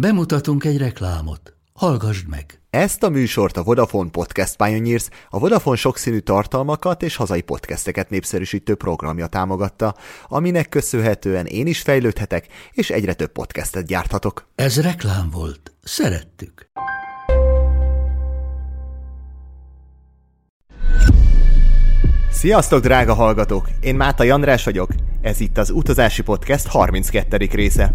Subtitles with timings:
[0.00, 1.56] Bemutatunk egy reklámot.
[1.72, 2.60] Hallgassd meg!
[2.70, 8.74] Ezt a műsort a Vodafone Podcast Pioneers, a Vodafone sokszínű tartalmakat és hazai podcasteket népszerűsítő
[8.74, 9.94] programja támogatta,
[10.28, 14.46] aminek köszönhetően én is fejlődhetek, és egyre több podcastet gyárthatok.
[14.54, 15.72] Ez reklám volt.
[15.82, 16.70] Szerettük.
[22.30, 23.68] Sziasztok, drága hallgatók!
[23.80, 24.90] Én Máta Jandrás vagyok,
[25.20, 27.36] ez itt az Utazási Podcast 32.
[27.36, 27.94] része.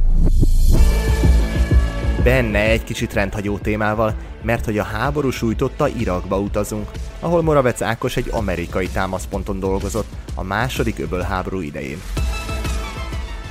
[2.24, 6.90] Benne egy kicsit rendhagyó témával, mert hogy a háború sújtotta Irakba utazunk,
[7.20, 12.02] ahol Moravec Ákos egy amerikai támaszponton dolgozott a második öbölháború idején.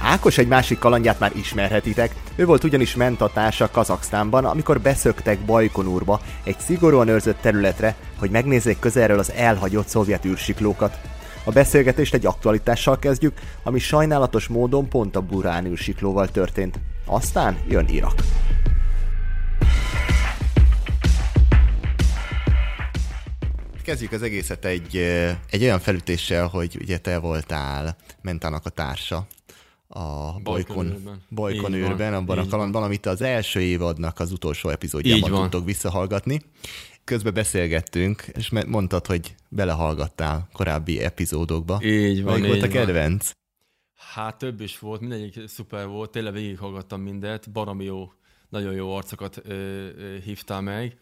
[0.03, 6.59] Ákos egy másik kalandját már ismerhetitek, ő volt ugyanis mentatársa Kazaksztánban, amikor beszöktek Bajkonurba, egy
[6.59, 10.99] szigorúan őrzött területre, hogy megnézzék közelről az elhagyott szovjet űrsiklókat.
[11.45, 16.79] A beszélgetést egy aktualitással kezdjük, ami sajnálatos módon pont a Burán űrsiklóval történt.
[17.13, 18.15] Aztán jön Irak.
[23.83, 24.97] Kezdjük az egészet egy,
[25.51, 29.27] egy olyan felütéssel, hogy ugye te voltál Mentának a társa
[29.89, 30.95] a Bolykon,
[31.29, 36.43] Bolykon űrben, abban a kalandban, amit az első évadnak az utolsó epizódjában tudtok visszahallgatni.
[37.05, 41.81] Közben beszélgettünk, és mondtad, hogy belehallgattál korábbi epizódokba.
[41.83, 43.31] Így van, Melyik volt a kedvenc?
[44.15, 48.13] Hát több is volt, mindegyik szuper volt, tényleg végighallgattam mindet, baromi jó,
[48.49, 50.97] nagyon jó arcokat ö, ö, hívtál meg.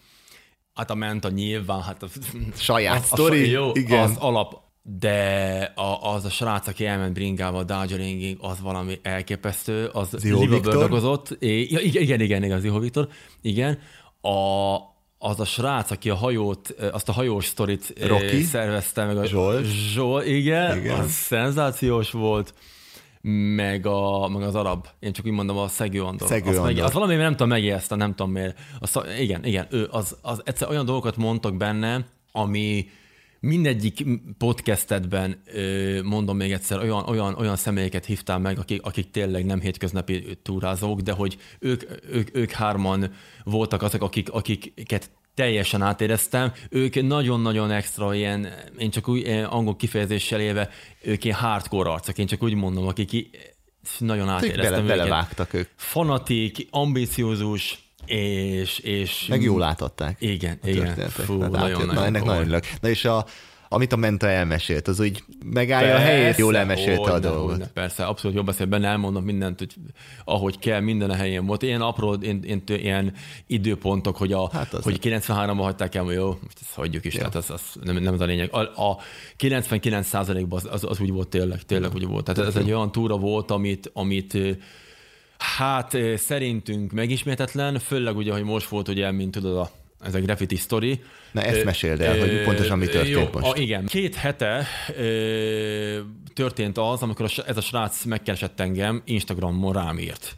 [0.74, 2.06] Hát a ment a nyilván, hát a
[2.56, 4.02] saját a sztori, jó, igen.
[4.02, 10.08] az alap, de a, az a srác, aki elment bringával Darjeelingig, az valami elképesztő, az
[10.18, 11.36] Ziho bőrdagozott.
[11.38, 13.08] Igen, igen, igen, igen, Ziho Viktor,
[13.40, 13.78] igen.
[14.20, 14.76] A,
[15.18, 18.42] az a srác, aki a hajót, azt a hajós sztorit Rocky?
[18.42, 19.16] szervezte meg.
[19.16, 19.64] A Zsolt.
[19.64, 22.54] Zsolt, igen, igen, az szenzációs volt
[23.56, 24.86] meg, a, meg az arab.
[24.98, 26.28] Én csak úgy mondom, a Szegő Andor.
[26.28, 26.72] Szegő az, Andor.
[26.72, 28.58] meg, az valami, nem tudom, megijeszte, nem tudom miért.
[28.78, 32.88] Az, igen, igen, ő, az, az egyszer olyan dolgokat mondtak benne, ami
[33.40, 34.04] mindegyik
[34.38, 35.42] podcastedben,
[36.04, 41.00] mondom még egyszer, olyan, olyan, olyan személyeket hívtál meg, akik, akik tényleg nem hétköznapi túrázók,
[41.00, 43.12] de hogy ők, ők, ők hárman
[43.44, 46.52] voltak azok, akik, akiket teljesen átéreztem.
[46.68, 50.70] Ők nagyon-nagyon extra ilyen, én csak úgy angol kifejezéssel élve,
[51.02, 53.30] ők ilyen hardcore arcok, én csak úgy mondom, akik
[53.98, 55.68] nagyon átéreztem bele, Belevágtak ők.
[55.76, 59.26] Fanatik, ambiciózus, és, és...
[59.28, 60.16] Meg jól átadták.
[60.20, 61.08] Igen, igen.
[61.08, 62.66] Fú, nagyon, nagyon, na, ennek nagyon örülök.
[62.80, 63.26] Na és a,
[63.72, 67.58] amit a Menta elmesélt, az úgy megállja persze, a helyét, jól elmesélte a dolgot.
[67.58, 69.74] Ne, persze, abszolút jobb beszél benne, elmondom mindent, hogy
[70.24, 71.62] ahogy kell, minden a helyén volt.
[71.62, 73.12] Ilyen apró, én, én, ilyen
[73.46, 77.18] időpontok, hogy, a, hát hogy 93-ban hagyták el, hogy jó, most ezt hagyjuk is, jó.
[77.18, 78.52] tehát az, az nem, nem az a lényeg.
[78.52, 78.98] A, a
[79.38, 82.24] 99%-ban az, az, az, úgy volt tényleg, tényleg úgy volt.
[82.24, 84.36] Tehát ez egy olyan túra volt, amit, amit
[85.40, 90.56] Hát szerintünk megismétetlen, főleg ugye, hogy most volt ugye, mint tudod, a, ez a graffiti
[90.56, 91.02] story.
[91.32, 93.52] Na ezt meséld el, hogy pontosan mi történt jó, most.
[93.52, 94.66] A, igen, két hete
[94.96, 96.00] ö,
[96.34, 100.36] történt az, amikor ez a srác megkeresett engem, Instagramon rám írt.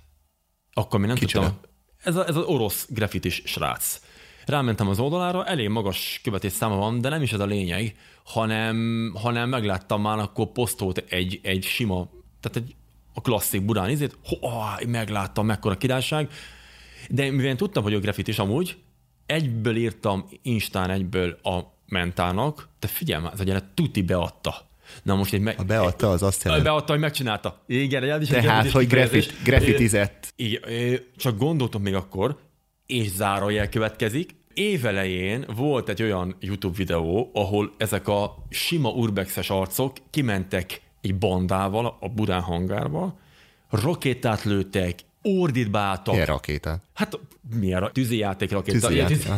[0.73, 1.47] Akkor mi nem Kicsoda?
[1.47, 1.71] tudtam.
[2.03, 4.01] Ez, a, ez az orosz graffitis srác.
[4.47, 9.13] Rámentem az oldalára, elég magas követés száma van, de nem is ez a lényeg, hanem,
[9.15, 12.09] hanem megláttam már akkor posztolt egy, egy sima,
[12.41, 12.75] tehát egy
[13.15, 16.31] a klasszik Budán izét, oh, megláttam, mekkora királyság,
[17.09, 18.77] de mivel tudtam, hogy a grafit is amúgy,
[19.33, 24.55] egyből írtam Instán egyből a mentának, de figyelj már, gyerek tuti beadta.
[25.03, 26.65] Na most egy me- a beadta, az azt jelenti.
[26.65, 27.63] Beadta, hogy megcsinálta.
[27.67, 30.33] Igen, egy Tehát, hogy grafit, grafitizett.
[30.37, 32.39] Igen, csak gondoltam még akkor,
[32.87, 39.97] és zárójel következik, évelején volt egy olyan YouTube videó, ahol ezek a sima urbexes arcok
[40.11, 43.19] kimentek egy bandával a Budán hangárba,
[43.71, 46.13] rakétát lőttek, ordítbáltak.
[46.15, 46.83] Milyen rakétát?
[46.95, 47.19] Hát
[47.59, 48.87] milyen tűzijáték rakéta.
[48.87, 49.31] Tűzijáték, tűzi,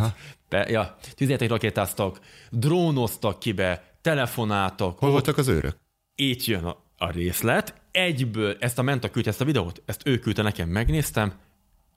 [0.48, 4.98] be, ja, tűzijáték rakétáztak, drónoztak kibe, telefonáltak.
[4.98, 5.76] Hol voltak az őrök?
[6.14, 7.74] Itt jön a, a részlet.
[7.90, 11.32] Egyből ezt a Menta küldte ezt a videót, ezt ő küldte nekem, megnéztem,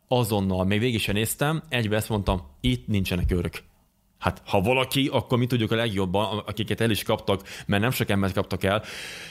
[0.07, 3.63] azonnal, még végig sem néztem, egybe ezt mondtam, itt nincsenek őrök.
[4.19, 8.09] Hát ha valaki, akkor mi tudjuk a legjobban, akiket el is kaptak, mert nem sok
[8.09, 8.83] embert kaptak el.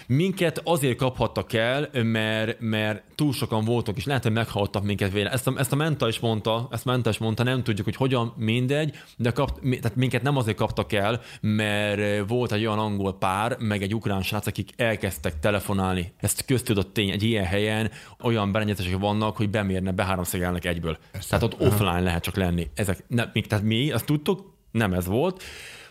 [0.07, 5.31] Minket azért kaphattak el, mert, mert túl sokan voltak, és lehet, hogy meghallottak minket véle.
[5.31, 8.33] Ezt a, ezt a Menta is mondta, ezt Menta is mondta, nem tudjuk, hogy hogyan,
[8.37, 13.57] mindegy, de kap, tehát minket nem azért kaptak el, mert volt egy olyan angol pár,
[13.59, 16.13] meg egy ukrán srác, akik elkezdtek telefonálni.
[16.17, 17.91] Ezt köztudott tény, egy ilyen helyen
[18.23, 20.99] olyan berendezések vannak, hogy bemérne, beháromszegelnek egyből.
[21.13, 22.71] Ezt tehát ott offline lehet csak lenni.
[22.75, 25.43] Ezek, ne, tehát mi azt tudtuk, nem ez volt.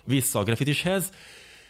[0.03, 1.09] Vissza a graffitishez.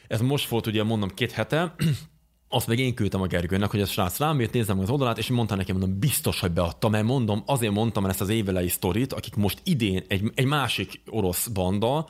[0.07, 1.75] Ez most volt ugye mondom két hete.
[2.49, 5.27] azt meg én küldtem a Gergőnek, hogy a srác rám jött, nézzem az oldalát, és
[5.27, 9.35] mondta nekem, mondom, biztos, hogy beadta, mert mondom, azért mondtam ezt az évelei sztorit, akik
[9.35, 12.07] most idén egy, egy másik orosz banda,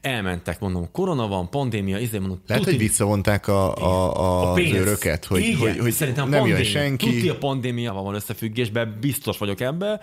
[0.00, 4.58] elmentek, mondom, korona van, pandémia, izé mondom, Lehet, hogy visszavonták a, a, a, a az
[4.58, 7.10] őröket, hogy, Igen, hogy, hogy szerintem nem jön pandémia, senki.
[7.10, 10.00] Tudti a pandémiával van összefüggésben, biztos vagyok ebbe,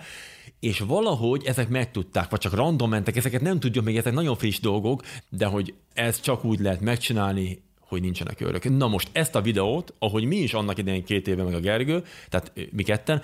[0.60, 4.58] és valahogy ezek megtudták, vagy csak random mentek, ezeket nem tudjuk még, ezek nagyon friss
[4.58, 8.76] dolgok, de hogy ez csak úgy lehet megcsinálni, hogy nincsenek őrök.
[8.76, 12.04] Na most ezt a videót, ahogy mi is annak idején két éve meg a Gergő,
[12.28, 13.22] tehát mi ketten,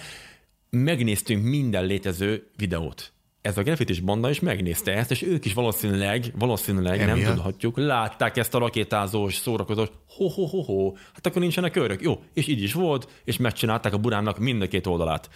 [0.70, 3.12] megnéztünk minden létező videót.
[3.46, 7.34] Ez a grafitis banda is megnézte ezt, és ők is valószínűleg, valószínűleg nem Emiatt?
[7.34, 12.02] tudhatjuk, látták ezt a rakétázós, szórakozós, ho-ho-ho-ho, hát akkor nincsenek őrök.
[12.02, 15.30] Jó, és így is volt, és megcsinálták a burának mind a két oldalát.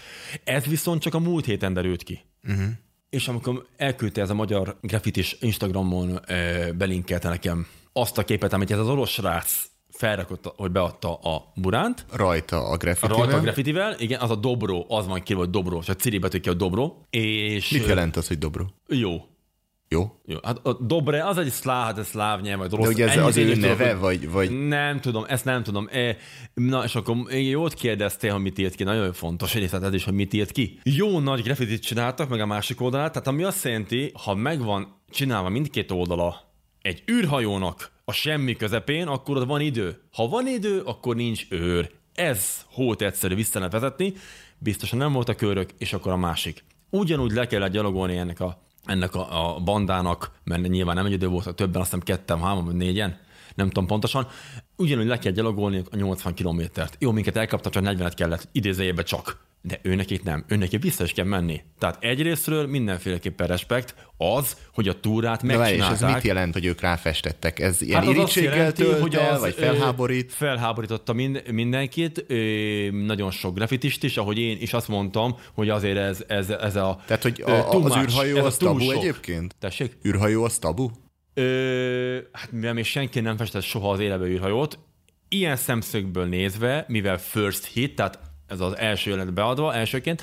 [0.44, 2.20] Ez viszont csak a múlt héten derült ki.
[2.48, 2.64] Uh-huh.
[3.10, 8.70] És amikor elküldte ez a magyar grafitis Instagramon ö, belinkelte nekem azt a képet, amit
[8.70, 9.64] ez az orosz srác
[10.00, 14.34] felrakott, hogy beadta a buránt, Rajta a a graffiti rajta a graffitivel, igen, az a
[14.34, 17.70] dobro, az van ki, hogy dobro, csak ciri betűk ki a dobro, és...
[17.70, 18.64] Mit jelent az, hogy dobro?
[18.88, 19.24] Jó.
[19.88, 20.12] Jó?
[20.26, 22.88] Jó, hát a dobre, az egy szláv, hát ez szláv nyelv, vagy De rossz.
[22.88, 25.88] ugye ez az ő tudok, neve, hogy- vagy, vagy Nem tudom, ezt nem tudom.
[25.92, 26.16] E,
[26.54, 28.84] Na, és akkor jót kérdeztél, hogy mit írt ki.
[28.84, 30.80] Nagyon fontos egyrészt ez is, hogy mit írt ki.
[30.82, 35.48] Jó nagy graffitit csináltak, meg a másik oldalát, tehát ami azt jelenti, ha megvan csinálva
[35.48, 36.52] mindkét oldala
[36.82, 40.00] egy űrhajónak a semmi közepén, akkor ott van idő.
[40.12, 41.90] Ha van idő, akkor nincs őr.
[42.14, 43.58] Ez hót egyszerű vissza
[44.58, 46.64] biztosan nem voltak körök, és akkor a másik.
[46.90, 51.26] Ugyanúgy le kellett gyalogolni ennek a, ennek a, a bandának, mert nyilván nem egy idő
[51.26, 53.18] volt, többen, azt hiszem ketten, hárman vagy négyen,
[53.54, 54.28] nem tudom pontosan,
[54.80, 56.96] ugyanúgy le kell gyalogolni a 80 kilométert.
[56.98, 59.48] Jó, minket elkaptak, csak 40-et kellett, idézőjében csak.
[59.62, 61.62] De ő nekik nem, ő neki vissza is kell menni.
[61.78, 66.14] Tehát egyrésztről mindenféleképpen respekt az, hogy a túrát várj, és ez megcsinálták.
[66.14, 67.58] mit jelent, hogy ők ráfestettek?
[67.58, 70.32] Ez ilyen Hát az irítséggel jelenti, tölt hogy el, az, vagy felháborít?
[70.32, 72.26] Felháborította mind, mindenkit,
[73.06, 77.00] nagyon sok grafitist is, ahogy én is azt mondtam, hogy azért ez, ez, ez a
[77.06, 78.94] Tehát, hogy a, too az űrhajó a az tabu sok.
[78.94, 79.54] egyébként?
[79.58, 79.96] Tessék?
[80.06, 80.88] űrhajó az tabu?
[81.34, 84.78] Ö, hát mivel még senki nem festett soha az élebe űrhajót,
[85.28, 90.22] ilyen szemszögből nézve, mivel first hit, tehát ez az első jelenet beadva, elsőként,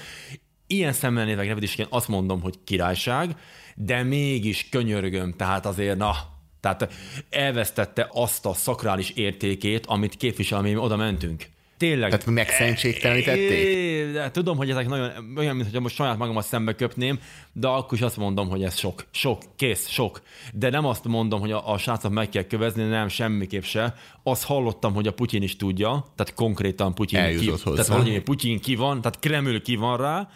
[0.67, 3.35] ilyen szemmel nézve grafitisként azt mondom, hogy királyság,
[3.75, 6.15] de mégis könyörgöm, tehát azért na,
[6.59, 6.93] tehát
[7.29, 11.45] elvesztette azt a szakrális értékét, amit képvisel, ami oda mentünk.
[11.77, 12.09] Tényleg.
[12.09, 14.11] Tehát megszentségtelenítették?
[14.13, 17.19] De tudom, hogy ezek nagyon olyan, mintha most saját magamat szembe köpném,
[17.53, 19.05] de akkor is azt mondom, hogy ez sok.
[19.11, 20.21] Sok, kész, sok.
[20.53, 23.95] De nem azt mondom, hogy a, a srácot meg kell kövezni, nem, semmiképp se.
[24.23, 27.81] Azt hallottam, hogy a Putyin is tudja, tehát konkrétan Putyin Eljutott ki, hozzá.
[27.81, 30.29] tehát Vladimir Putyin ki van, tehát Kreml ki van rá,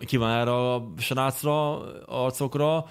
[0.00, 2.86] ki van erre a srácra, arcokra.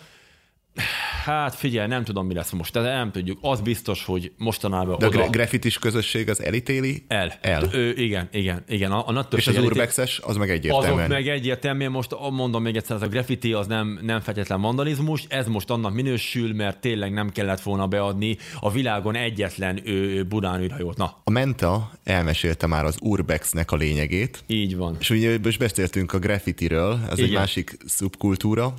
[1.24, 3.38] Hát figyelj, nem tudom, mi lesz most, de nem tudjuk.
[3.42, 5.18] Az biztos, hogy mostanában De a oda...
[5.18, 7.04] gra- graffitis közösség az elítéli?
[7.08, 7.34] El.
[7.42, 7.64] El.
[7.72, 8.92] Ö, igen, igen, igen.
[8.92, 10.94] A, a nagy És az elítél- urbexes, az meg egyértelműen.
[10.98, 15.24] azok meg egyértelműen most mondom még egyszer, ez a graffiti az nem, nem feltétlen vandalizmus,
[15.28, 20.62] ez most annak minősül, mert tényleg nem kellett volna beadni a világon egyetlen ő, burán
[20.62, 20.98] űrhajót.
[20.98, 24.96] Na, A Menta elmesélte már az urbexnek a lényegét, így van.
[25.00, 27.40] és ugye most beszéltünk a graffitiről, ez egy Igen.
[27.40, 28.74] másik szubkultúra,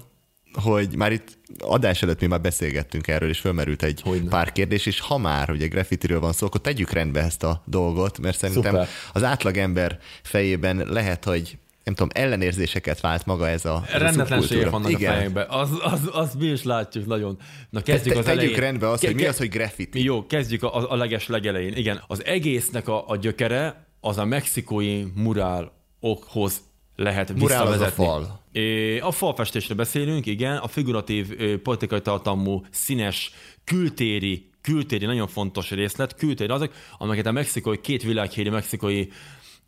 [0.56, 4.28] hogy már itt adás előtt mi már beszélgettünk erről, és fölmerült egy Hogyne.
[4.28, 8.18] pár kérdés, és ha már ugye graffitiről van szó, akkor tegyük rendbe ezt a dolgot,
[8.18, 8.88] mert szerintem Szuper.
[9.12, 15.12] az átlagember fejében lehet, hogy nem tudom, ellenérzéseket vált maga ez a, Rendetlenségek vannak Igen.
[15.12, 15.46] a fejekben.
[15.48, 17.38] Az, az, az, mi is látjuk nagyon.
[17.70, 18.60] Na kezdjük te, az tegyük elején.
[18.60, 20.02] rendbe azt, Ke- hogy mi az, hogy graffiti.
[20.04, 21.72] Jó, kezdjük a, a leges legelején.
[21.76, 26.60] Igen, az egésznek a, a gyökere az a mexikói murálokhoz
[26.96, 28.44] lehet Murál az a fal.
[29.00, 33.30] A falfestésre beszélünk, igen, a figuratív politikai tartalmú, színes,
[33.64, 39.06] kültéri, kültéri nagyon fontos részlet, kültéri azok, amelyeket a mexikói, két világhíri mexikói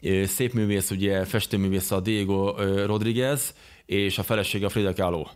[0.00, 2.54] ö, szépművész, ugye festőművész a Diego
[2.86, 3.54] Rodriguez,
[3.86, 5.26] és a felesége a Frida Kahlo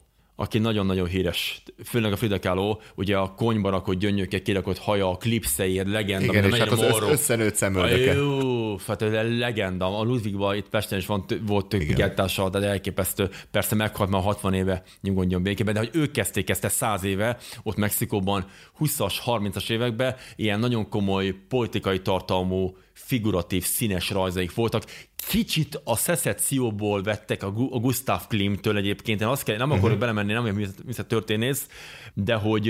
[0.43, 5.17] aki nagyon-nagyon híres, főleg a Frida Kahlo, ugye a konyba rakott gyöngyökkel kirakott haja, a
[5.17, 7.09] klipszeért, legenda, Igen, és hát az morró.
[7.09, 8.13] összenőtt szemöldöke.
[8.15, 9.99] Jó, hát ez legenda.
[9.99, 13.29] A Ludwigban itt Pesten is van, volt tök gettással, de elképesztő.
[13.51, 17.77] Persze meghalt már 60 éve, nyugodjon békében, de hogy ők kezdték ezt 100 éve, ott
[17.77, 18.47] Mexikóban
[18.79, 24.85] 20-as, 30-as években ilyen nagyon komoly politikai tartalmú, figuratív, színes rajzaik voltak.
[25.29, 29.99] Kicsit a szecesszióból vettek a, Gu- a Gustav Klimtől egyébként, én azt kell, nem akarok
[29.99, 31.67] belemenni, nem vagyok művészet történész,
[32.15, 32.69] de hogy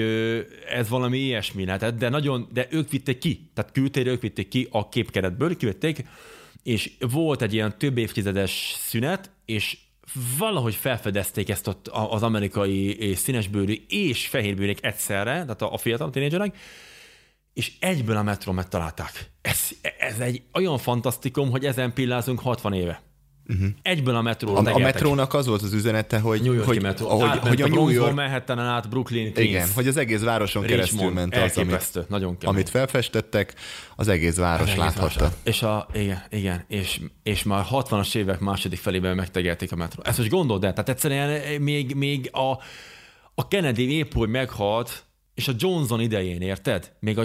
[0.69, 4.69] ez valami ilyesmi lehetett, de nagyon, de ők vitték ki, tehát kültérre ők vitték ki
[4.71, 6.05] a képkeretből, kivették,
[6.63, 9.79] és volt egy ilyen több évtizedes szünet, és
[10.39, 16.57] valahogy felfedezték ezt ott az amerikai színesbőrű és fehérbőrűek egyszerre, tehát a fiatal tínédzserek,
[17.55, 19.31] és egyből a metró megtalálták.
[19.41, 19.59] Ez,
[19.99, 23.03] ez egy olyan fantasztikum, hogy ezen pillázunk 60 éve.
[23.49, 23.69] Uh-huh.
[23.83, 24.93] Egyből a metróra A, a tegeltek.
[24.95, 27.09] metrónak az volt az üzenete, hogy, New Yorki hogy, metró.
[27.09, 29.51] hogy, Átment hogy a New York, Manhattanen át Brooklyn, Queens.
[29.51, 31.15] igen, hogy az egész városon keresztül Richmond.
[31.31, 32.55] ment az, amit, nagyon kemény.
[32.55, 33.55] amit felfestettek,
[33.97, 35.19] az egész város Az egész láthatta.
[35.21, 35.35] város.
[35.43, 40.03] És, a, igen, igen, és, és már 60-as évek második felében megtegelték a metró.
[40.05, 42.59] Ezt most gondold el, tehát egyszerűen még, még a,
[43.35, 45.05] a Kennedy épp, hogy meghalt,
[45.43, 46.93] és a Johnson idején, érted?
[47.01, 47.25] Még a,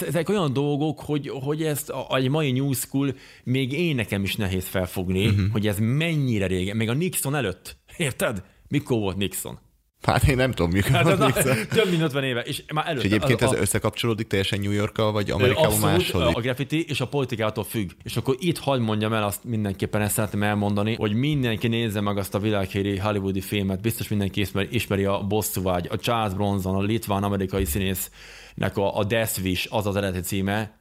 [0.00, 4.36] ezek olyan dolgok, hogy, hogy ezt a, a mai New School még én nekem is
[4.36, 5.50] nehéz felfogni, uh-huh.
[5.52, 8.44] hogy ez mennyire régen, még a Nixon előtt, érted?
[8.68, 9.58] Mikor volt Nixon?
[10.06, 11.56] Hát én nem tudom, mikor Hát, Nixon.
[11.68, 13.02] több mint 50 éve, és már előtt.
[13.04, 16.22] És egyébként a, ez összekapcsolódik teljesen New Yorkkal, vagy Amerikával Abszolút, máshol?
[16.34, 17.90] a graffiti és a politikától függ.
[18.02, 22.18] És akkor itt hagyd mondjam el, azt mindenképpen ezt szeretném elmondani, hogy mindenki nézze meg
[22.18, 26.82] azt a világhíri hollywoodi filmet, biztos mindenki ismeri, ismeri a Bosszúvágy, a Charles Bronson, a
[26.82, 30.78] litván amerikai színésznek a, a Death Wish, az az eredeti címe,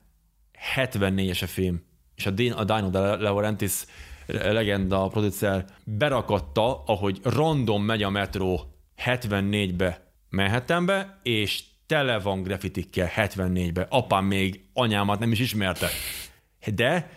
[0.76, 1.82] 74-es a film.
[2.16, 3.74] És a, Din, a Dino De Laurentiis
[4.28, 8.73] legenda, a producer berakatta, ahogy random megy a metró
[9.06, 13.88] 74-be Manhattanbe, és tele van graffitikkel 74-be.
[13.90, 15.88] Apám még anyámat nem is ismerte.
[16.74, 17.10] De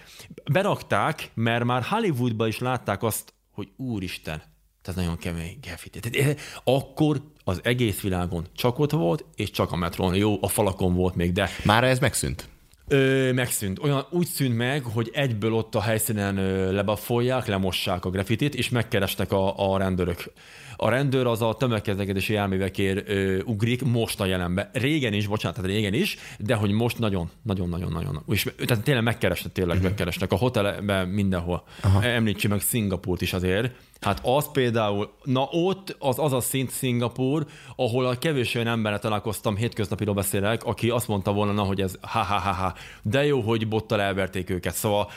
[0.52, 4.42] berakták, mert már Hollywoodban is látták azt, hogy úristen,
[4.82, 6.00] ez nagyon kemény graffiti.
[6.00, 10.14] Tehát, eh, Akkor az egész világon csak ott volt, és csak a metrón.
[10.14, 12.48] Jó, a falakon volt még, de Már ez megszűnt.
[12.88, 13.78] Ö, megszűnt.
[13.78, 18.68] Olyan úgy szűnt meg, hogy egyből ott a helyszínen ö, lebaffolják, lemossák a grafitit, és
[18.68, 20.32] megkerestek a, a rendőrök.
[20.76, 24.70] A rendőr az a tömegközlekedési járművekért ö, ugrik most a jelenbe.
[24.72, 28.22] Régen is, bocsánat, tehát régen is, de hogy most nagyon, nagyon, nagyon, nagyon.
[28.28, 31.64] És, tehát tényleg megkerestek, tényleg megkerestek a hotelben mindenhol.
[31.82, 32.02] Aha.
[32.02, 33.74] Említsük meg Szingapurt is azért.
[34.00, 38.98] Hát az például, na ott az az a szint Szingapur, ahol a kevés olyan emberre
[38.98, 43.24] találkoztam, hétköznapiról beszélek, aki azt mondta volna, na, hogy ez ha, ha, ha, ha, de
[43.24, 44.74] jó, hogy bottal elverték őket.
[44.74, 45.10] Szóval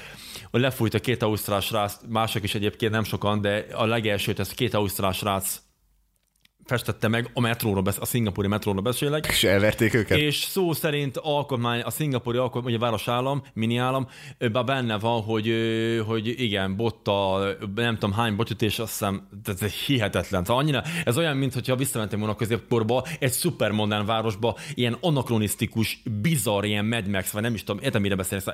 [0.52, 4.74] lefújt a két ausztrál srác, mások is egyébként nem sokan, de a legelsőt ez két
[4.74, 5.49] ausztrál srác
[6.70, 10.18] festette meg, a metróról, besz- a szingapúri metróról beszélek, És elverték őket?
[10.18, 14.08] és szó szerint alkotmány, a szingapúri alkotmány, ugye városállam, mini állam,
[14.52, 15.54] bár benne van, hogy,
[16.08, 17.46] hogy igen, botta,
[17.76, 20.44] nem tudom hány botyütés, azt hiszem, ez hihetetlen.
[20.44, 26.64] Tehát annyira, ez olyan, mintha visszamentem volna a középkorba, egy szupermodern városba, ilyen anakronisztikus, bizarr,
[26.64, 28.46] ilyen Mad Max, vagy nem is tudom, értem, mire beszélsz,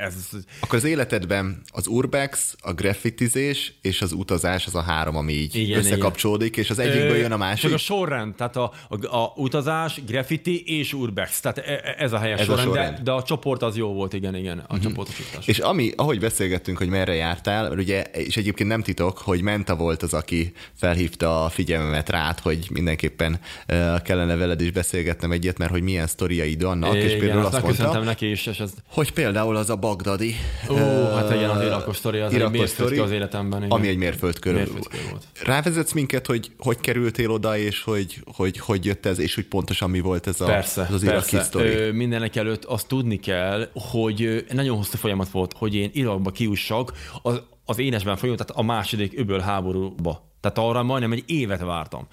[0.00, 0.28] ez,
[0.60, 5.56] Akkor az életedben az urbex, a graffitizés és az utazás az a három, ami így
[5.56, 7.63] Igen, összekapcsolódik, és az egyikből jön a másik.
[7.64, 11.40] Csak a sorrend, tehát a, a, a utazás, graffiti és urbex.
[11.40, 12.96] Tehát e- e- ez a helyes Ez a sorrend, sorrend.
[12.96, 15.46] de, de a csoport az jó volt, igen, igen, a csoportosítás.
[15.46, 19.76] És ami, ahogy beszélgettünk, hogy merre jártál, mert ugye, és egyébként nem titok, hogy Menta
[19.76, 25.58] volt az, aki felhívta a figyelmemet rád, hogy mindenképpen uh, kellene veled is beszélgetnem egyet,
[25.58, 28.72] mert hogy milyen sztoriaid vannak, és igen, például azt azt mondta, neki is, és ez,
[28.88, 30.34] hogy például az a bagdadi,
[30.68, 30.76] ó,
[31.14, 33.58] hát igen, az irakos sztori, az egy irakos mérföldkő sztori, az életemben.
[33.58, 33.70] Igen.
[33.70, 34.54] ami egy mérföldkör.
[34.54, 35.24] Mérföldkő volt.
[35.44, 39.90] Rávezetsz minket, hogy hogy kerültél oda, és hogy, hogy, hogy jött ez, és hogy pontosan
[39.90, 41.90] mi volt ez, a, Persze, ez az iraki sztori.
[41.90, 47.42] Mindenek előtt azt tudni kell, hogy nagyon hosszú folyamat volt, hogy én Irakba kiussak az,
[47.64, 50.32] az énesben folyó, tehát a második öböl háborúba.
[50.40, 52.06] Tehát arra majdnem egy évet vártam.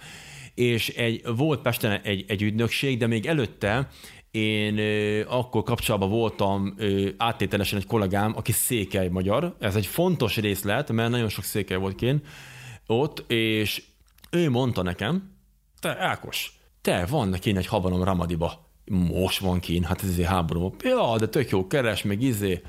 [0.54, 3.90] És egy, volt Pesten egy, egy ügynökség, de még előtte
[4.32, 9.56] én ö, akkor kapcsolatban voltam ö, áttételesen egy kollégám, aki székely magyar.
[9.60, 12.26] Ez egy fontos részlet, mert nagyon sok székely volt kint
[12.88, 13.84] ott, és
[14.32, 15.36] ő mondta nekem,
[15.80, 18.70] te Ákos, te van neki egy habanom Ramadiba.
[18.86, 20.76] Most van kín, hát ez izé háború.
[20.84, 22.62] Ja, de tök jó, keres, meg izé.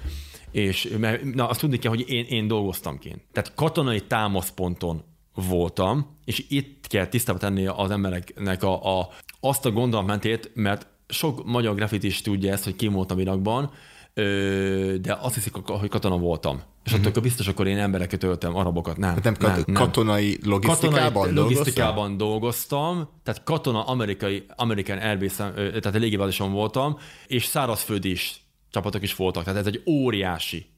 [0.51, 3.23] És mert, na, azt tudni kell, hogy én, én dolgoztam kint.
[3.33, 5.03] Tehát katonai támaszponton
[5.35, 9.09] voltam, és itt kell tisztába tenni az embereknek a, a,
[9.41, 13.71] azt a gondolatmentét, mert sok magyar grafit is tudja ezt, hogy kim voltam Irakban,
[14.15, 16.63] ö, de azt hiszik, hogy katona voltam.
[16.85, 17.07] És mm-hmm.
[17.07, 18.97] attól biztos, akkor én embereket öltem, arabokat.
[18.97, 19.75] Nem, Hát nem, kat- nem.
[19.75, 27.45] katonai logisztikában Katonai logisztikában dolgoztam, tehát katona amerikai, American Airbus, tehát a légiváltáson voltam, és
[27.45, 28.41] szárazföldi is
[28.71, 30.72] csapatok is voltak, tehát ez egy óriási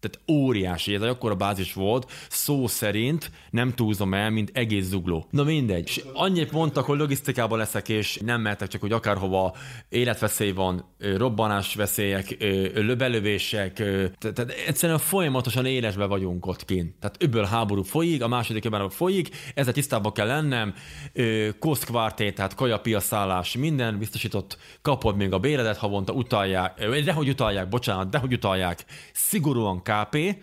[0.00, 5.26] tehát óriási, ez egy akkora bázis volt, szó szerint nem túlzom el, mint egész zugló.
[5.30, 5.86] Na mindegy.
[5.86, 9.54] És annyit mondtak, hogy logisztikában leszek, és nem mehetek csak, hogy akárhova
[9.88, 13.72] életveszély van, ö, robbanásveszélyek, ö, löbelövések,
[14.18, 16.94] tehát egyszerűen folyamatosan élesbe vagyunk ott kint.
[17.00, 20.74] Tehát öbből háború folyik, a második öbből folyik, ezzel tisztában kell lennem,
[21.12, 27.28] ö, koszkvárté, tehát kajapia szállás, minden biztosított, kapod még a béredet havonta, utalják, ö, dehogy
[27.28, 30.36] utalják, bocsánat, dehogy utalják, szigorúan KP,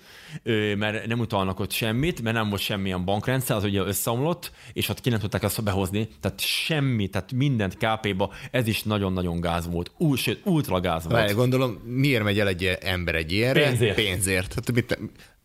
[0.78, 5.02] mert nem utalnak ott semmit, mert nem volt semmilyen bankrendszer, az ugye összeomlott, és ott
[5.02, 9.92] ki nem tudták azt behozni, tehát semmi, tehát mindent KP-ba, ez is nagyon-nagyon gáz volt,
[9.98, 11.16] Ú, sőt, ultra gáz volt.
[11.16, 13.68] Várj, gondolom, miért megy el egy ember egy ilyenre?
[13.68, 13.96] Pénzért.
[13.96, 14.54] Pénzért.
[14.54, 15.00] Hát, mit,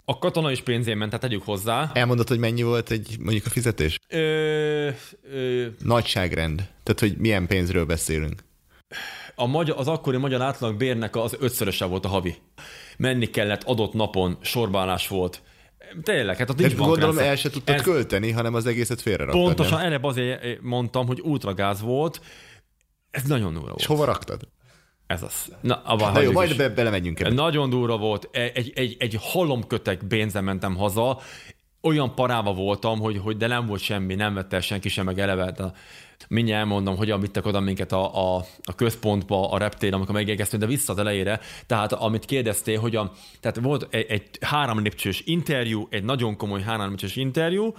[0.05, 1.91] A katona is pénzén ment, tehát tegyük hozzá.
[1.95, 3.99] elmondod, hogy mennyi volt egy mondjuk a fizetés?
[4.09, 4.89] Ö,
[5.33, 6.57] ö, Nagyságrend.
[6.83, 8.47] Tehát, hogy milyen pénzről beszélünk.
[9.39, 12.35] A magyar, az akkori magyar átlag bérnek az ötszöröse volt a havi.
[12.97, 15.43] Menni kellett adott napon, sorbálás volt.
[16.03, 19.25] Tényleg, hát ott nincs Tehát gondolom el se tudtad Ez- költeni, hanem az egészet félre
[19.25, 19.43] raktad.
[19.43, 22.21] Pontosan erre azért mondtam, hogy ultragáz volt.
[23.11, 23.79] Ez nagyon durva volt.
[23.81, 24.41] És hova raktad?
[25.07, 25.53] Ez az.
[25.61, 26.57] Na, abban Na jó, hagyjuk majd is.
[26.57, 27.35] be, belemegyünk ebbe.
[27.35, 28.29] Nagyon durva volt.
[28.33, 31.19] E- Egy, egy, egy halomkötek pénzen mentem haza,
[31.83, 35.55] olyan parába voltam, hogy, hogy de nem volt semmi, nem vette senki sem meg eleve.
[36.29, 40.69] Mindjárt elmondom, hogyan vittek oda minket a, a, a központba, a reptér, amikor megérkeztünk, de
[40.69, 41.41] vissza az elejére.
[41.67, 46.63] Tehát amit kérdeztél, hogy a, tehát volt egy, egy három lépcsős interjú, egy nagyon komoly
[46.63, 47.75] három lépcsős interjú,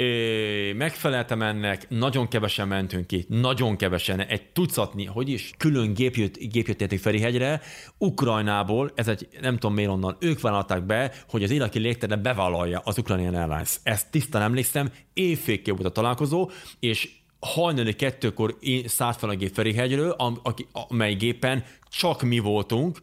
[0.00, 6.14] Ö, megfeleltem ennek, nagyon kevesen mentünk ki, nagyon kevesen, egy tucatnyi, hogy is, külön gép
[6.14, 7.60] jött, gép jött Ferihegyre,
[7.98, 12.80] Ukrajnából, ez egy, nem tudom miért onnan, ők vállalták be, hogy az iraki légterre bevállalja
[12.84, 13.76] az Ukrainian Airlines.
[13.82, 19.54] Ezt tisztán emlékszem, évfékké volt a találkozó, és hajnali kettőkor én szállt fel a gép
[19.54, 22.98] Ferihegyről, am- aki- amely gépen csak mi voltunk,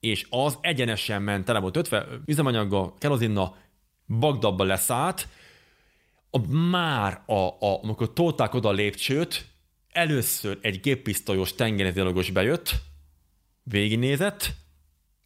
[0.00, 3.56] és az egyenesen ment, tele volt ötve üzemanyaggal, kerozinnal,
[4.18, 5.28] Bagdadba leszállt,
[6.30, 9.46] a, már, a, a, amikor tolták oda a lépcsőt,
[9.92, 12.74] először egy géppisztolyos tengerészgyalogos bejött,
[13.62, 14.54] végignézett,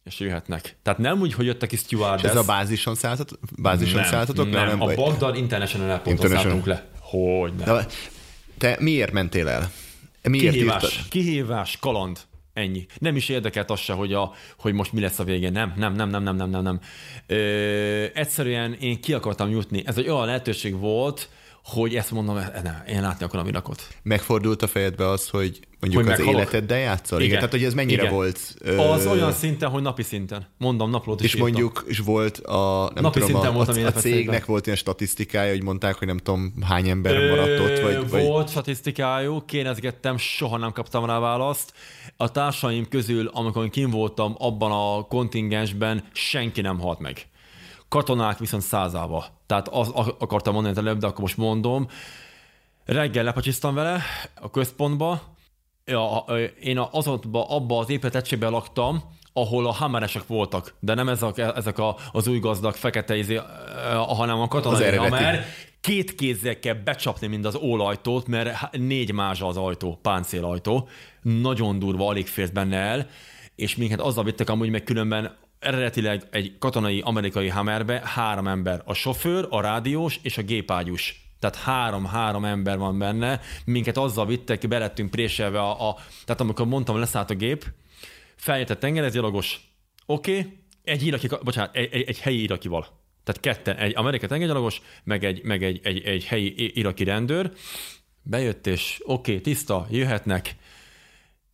[0.03, 0.77] és jöhetnek.
[0.81, 2.31] Tehát nem úgy, hogy jöttek is És stewardess.
[2.31, 3.39] ez a bázison szálltatok?
[3.57, 4.49] Bázison szálltatok?
[4.49, 4.93] nem, nem, a.
[4.93, 6.43] Bagdad International Airporton International.
[6.43, 6.89] szálltunk le.
[6.99, 7.65] Hogy nem.
[7.65, 7.87] De
[8.61, 9.71] te miért mentél el?
[10.23, 11.07] Miért Kihívás, írtad?
[11.09, 12.19] kihívás, kaland.
[12.53, 12.85] Ennyi.
[12.97, 15.51] Nem is érdekelt az se, hogy, a, hogy most mi lesz a végén.
[15.51, 16.79] Nem, nem, nem, nem, nem, nem, nem.
[17.27, 19.83] Ö, egyszerűen én ki akartam jutni.
[19.85, 21.29] Ez egy olyan lehetőség volt,
[21.63, 23.87] hogy ezt mondom, e- nem, én látni akarom Irakot.
[24.03, 26.41] Megfordult a fejedbe az, hogy mondjuk Hogy az meghalok?
[26.41, 27.17] életeddel játszol?
[27.17, 27.29] Igen.
[27.29, 27.39] Igen.
[27.39, 28.13] Tehát, hogy ez mennyire Igen.
[28.13, 28.39] volt?
[28.77, 30.47] Az olyan szinten, hogy napi szinten.
[30.57, 31.49] Mondom, naplót is És írtam.
[31.49, 34.77] mondjuk, és volt a, nem Napi tudom, szinten a, voltam a, a cégnek volt ilyen
[34.77, 40.17] statisztikája, hogy mondták, hogy nem tudom hány ember maradt ott, vagy, vagy Volt statisztikájuk, kénezgettem,
[40.17, 41.73] soha nem kaptam rá választ.
[42.17, 47.25] A társaim közül, amikor kim voltam abban a kontingensben, senki nem halt meg.
[47.91, 49.25] Katonák viszont százával.
[49.45, 51.87] Tehát az a- akartam mondani előbb, de akkor most mondom.
[52.85, 54.01] Reggel lepacsisztam vele
[54.41, 55.21] a központba.
[55.85, 56.17] Ja,
[56.61, 61.95] én azonban abba az épületegységben laktam, ahol a hameresek voltak, de nem ezek, ezek a,
[62.11, 63.41] az új gazdag fekete izé, ö,
[63.93, 65.45] hanem a katonai hamer.
[65.81, 70.87] Két kézzel kell becsapni, mint az ólajtót, mert négy mázsa az ajtó, páncélajtó.
[71.21, 73.07] Nagyon durva, alig férsz benne el,
[73.55, 78.93] és minket azzal vittek amúgy meg különben eredetileg egy katonai amerikai Hammerbe három ember, a
[78.93, 81.29] sofőr, a rádiós és a gépágyus.
[81.39, 86.99] Tehát három-három ember van benne, minket azzal vittek, belettünk préselve a, a tehát amikor mondtam,
[86.99, 87.65] leszállt a gép,
[88.35, 89.59] feljött a tengerezgyalogos,
[90.05, 92.87] oké, okay, egy iraki, bocsánat, egy, egy, egy helyi irakival.
[93.23, 97.51] Tehát ketten, egy amerikai tengergyalogos, meg egy, meg egy, egy, egy helyi iraki rendőr.
[98.23, 100.55] Bejött, és oké, okay, tiszta, jöhetnek.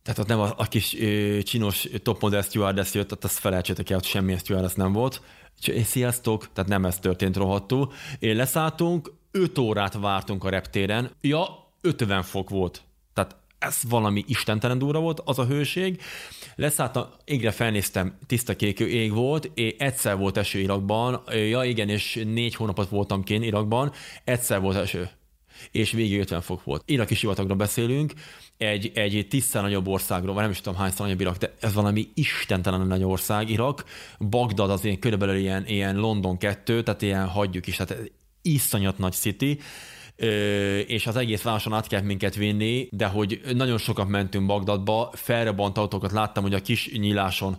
[0.08, 3.90] Tehát ott nem a, a kis ö, csinos top model stewardess jött, ott azt felejtsétek
[3.90, 5.22] el, ott semmilyen stewardess nem volt.
[5.60, 7.92] Cs- Sziasztok, tehát nem ez történt rohadtul.
[8.18, 11.10] Én leszálltunk, 5 órát vártunk a reptéren.
[11.20, 12.82] Ja, 50 fok volt.
[13.14, 16.00] Tehát ez valami istentelen durva volt, az a hőség.
[16.54, 22.20] Leszálltam, égre felnéztem, tiszta kék ég volt, és egyszer volt eső Irakban, ja igen, és
[22.24, 23.92] négy hónapot voltam kén Irakban,
[24.24, 25.10] egyszer volt eső
[25.70, 26.82] és végig 50 fok volt.
[26.86, 28.12] Iraki sivatagról beszélünk,
[28.56, 32.08] egy, egy tízszer nagyobb országról, vagy nem is tudom hányszor nagyobb Irak, de ez valami
[32.14, 33.84] istentelen nagy ország, Irak.
[34.18, 38.10] Bagdad az ilyen körülbelül ilyen, ilyen London 2, tehát ilyen hagyjuk is, tehát
[38.42, 39.58] iszonyat nagy city,
[40.86, 45.78] és az egész városon át kellett minket vinni, de hogy nagyon sokat mentünk Bagdadba, felrobbant
[45.78, 47.56] autókat láttam, hogy a kis nyíláson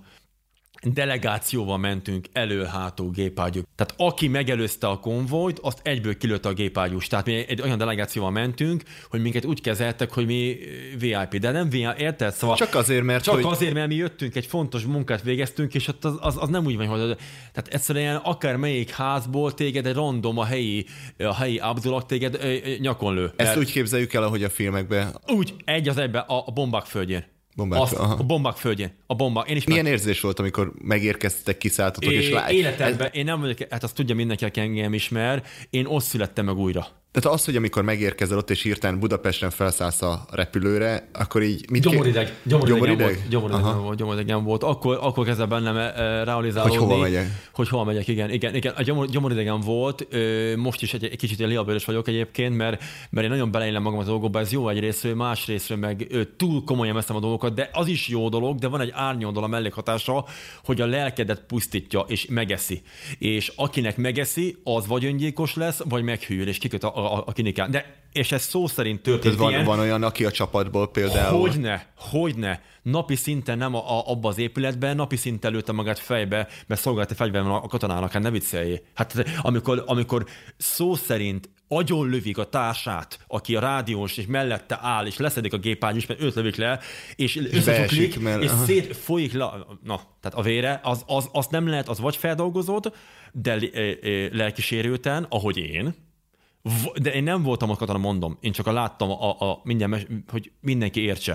[0.84, 3.66] delegációval mentünk elő-hátul gépágyuk.
[3.76, 7.08] Tehát aki megelőzte a konvojt, azt egyből kilőtte a gépágyus.
[7.08, 10.58] Tehát mi egy olyan delegációval mentünk, hogy minket úgy kezeltek, hogy mi
[10.98, 12.34] VIP, de nem VIP, érted?
[12.34, 13.44] Szóval Csak azért, mert csak hogy...
[13.44, 16.88] azért, mert mi jöttünk, egy fontos munkát végeztünk, és az, az, az nem úgy van,
[16.88, 17.00] hogy
[17.54, 20.86] tehát egyszerűen akár melyik házból téged egy random a helyi,
[21.18, 23.24] a helyi abdulak téged ö, ö, nyakon lő.
[23.26, 25.16] Ezt Mert- úgy képzeljük el, ahogy a filmekben.
[25.28, 27.26] úgy, egy az egyben a, a bombák földjén.
[27.60, 28.14] Bombák- Azt, aha.
[28.14, 28.92] a bombák földjén.
[29.08, 29.50] A bombák.
[29.50, 32.52] Én is Milyen érzés volt, amikor megérkeztetek, kiszálltatok, és É, lát...
[32.52, 36.58] életemben, én nem vagyok, hát azt tudja mindenki, aki engem ismer, én ott születtem meg
[36.58, 36.88] újra.
[37.12, 41.70] Tehát az, hogy amikor megérkezel ott, és hirtelen Budapesten felszállsz a repülőre, akkor így...
[41.70, 43.08] Mit gyomorideg, gyomorideg, gyomorideg?
[43.08, 44.64] volt, gyomorideg volt, gyomoridegen volt.
[44.64, 46.78] Akkor, akkor kezdve bennem e, realizálódni.
[46.78, 47.50] Hogy hova megyek.
[47.54, 48.32] Hogy hova megyek, igen.
[48.32, 48.74] igen, igen.
[48.78, 50.08] A gyomor, gyomoridegen volt,
[50.56, 54.04] most is egy, egy kicsit liabőrös vagyok egyébként, mert, mert én nagyon beleélem magam a
[54.04, 57.88] dolgokba, ez jó egy részről, más részről meg túl komolyan veszem a dolgokat, de az
[57.88, 60.26] is jó dolog, de van egy árnyoldal a mellékhatása,
[60.64, 62.82] hogy a lelkedet pusztítja és megeszi.
[63.18, 67.68] És akinek megeszi, az vagy öngyilkos lesz, vagy meghűl, és kiköt a, a, a.
[67.68, 71.40] De és ez szó szerint történt van, ilyen, van olyan, aki a csapatból például...
[71.40, 72.62] Hogyne, hogyne.
[72.82, 77.14] Napi szinten nem a, a, abba az épületben, napi szinten lőtte magát fejbe, mert szolgálati
[77.14, 78.82] fegyver van a katonának, hát ne vicceljé.
[78.94, 80.26] Hát amikor, amikor
[80.58, 85.58] szó szerint agyon lövik a társát, aki a rádiós, és mellette áll, és leszedik a
[85.58, 86.80] gépágy mert őt lövik le,
[87.16, 88.44] és összecsuklik, mert...
[88.44, 89.50] és szét folyik le,
[89.84, 92.96] na, tehát a vére, az, az, az nem lehet, az vagy feldolgozott,
[93.32, 93.60] de
[94.32, 95.96] lelkisérülten, ahogy én,
[97.02, 98.38] de én nem voltam a katona, mondom.
[98.42, 101.34] Én csak a láttam, a, a, mindjárt, hogy mindenki értse.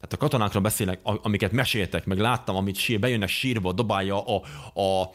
[0.00, 4.42] Tehát a katonákról beszélek, amiket meséltek, meg láttam, amit sír, bejönnek sírba, dobálja a,
[4.80, 5.10] a,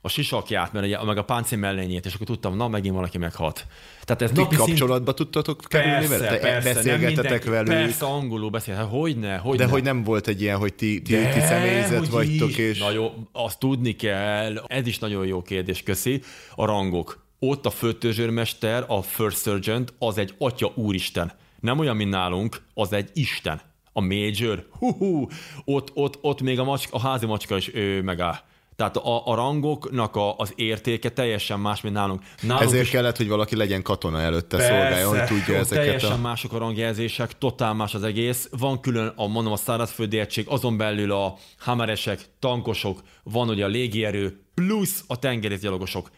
[0.00, 3.66] a sisakját, mert ugye, meg a páncél mellényét, és akkor tudtam, na, megint valaki meghalt.
[4.04, 5.16] Tehát ez Ti kapcsolatba szint...
[5.16, 6.38] tudtatok kerülni persze, vele?
[6.38, 7.68] Persze, beszélgetetek velük?
[7.68, 8.74] Persze, angolul beszél.
[8.74, 9.64] Hát hogyne, hogyne.
[9.64, 12.56] De hogy nem volt egy ilyen, hogy ti, ti, ti személyzet vagytok, is.
[12.56, 12.78] és...
[12.78, 14.64] Na jó, azt tudni kell.
[14.66, 16.22] Ez is nagyon jó kérdés, köszi.
[16.54, 21.32] A rangok ott a főtörzsőrmester, a First Sergeant, az egy atya úristen.
[21.60, 23.60] Nem olyan, mint nálunk, az egy isten.
[23.92, 25.28] A Major, hú,
[25.64, 28.36] ott, ott, ott még a, macska, a házi macska is ő megáll.
[28.76, 32.22] Tehát a, a rangoknak a, az értéke teljesen más, mint nálunk.
[32.42, 36.16] nálunk Ezért is, kellett, hogy valaki legyen katona előtte szolgáljon, hogy tudja ezeket teljesen a...
[36.16, 38.48] mások a rangjelzések, totál más az egész.
[38.58, 43.68] Van külön a, mondom, a szárazföldi egység, azon belül a hameresek, tankosok, van ugye a
[43.68, 46.10] légierő, plusz a tengerészgyalogosok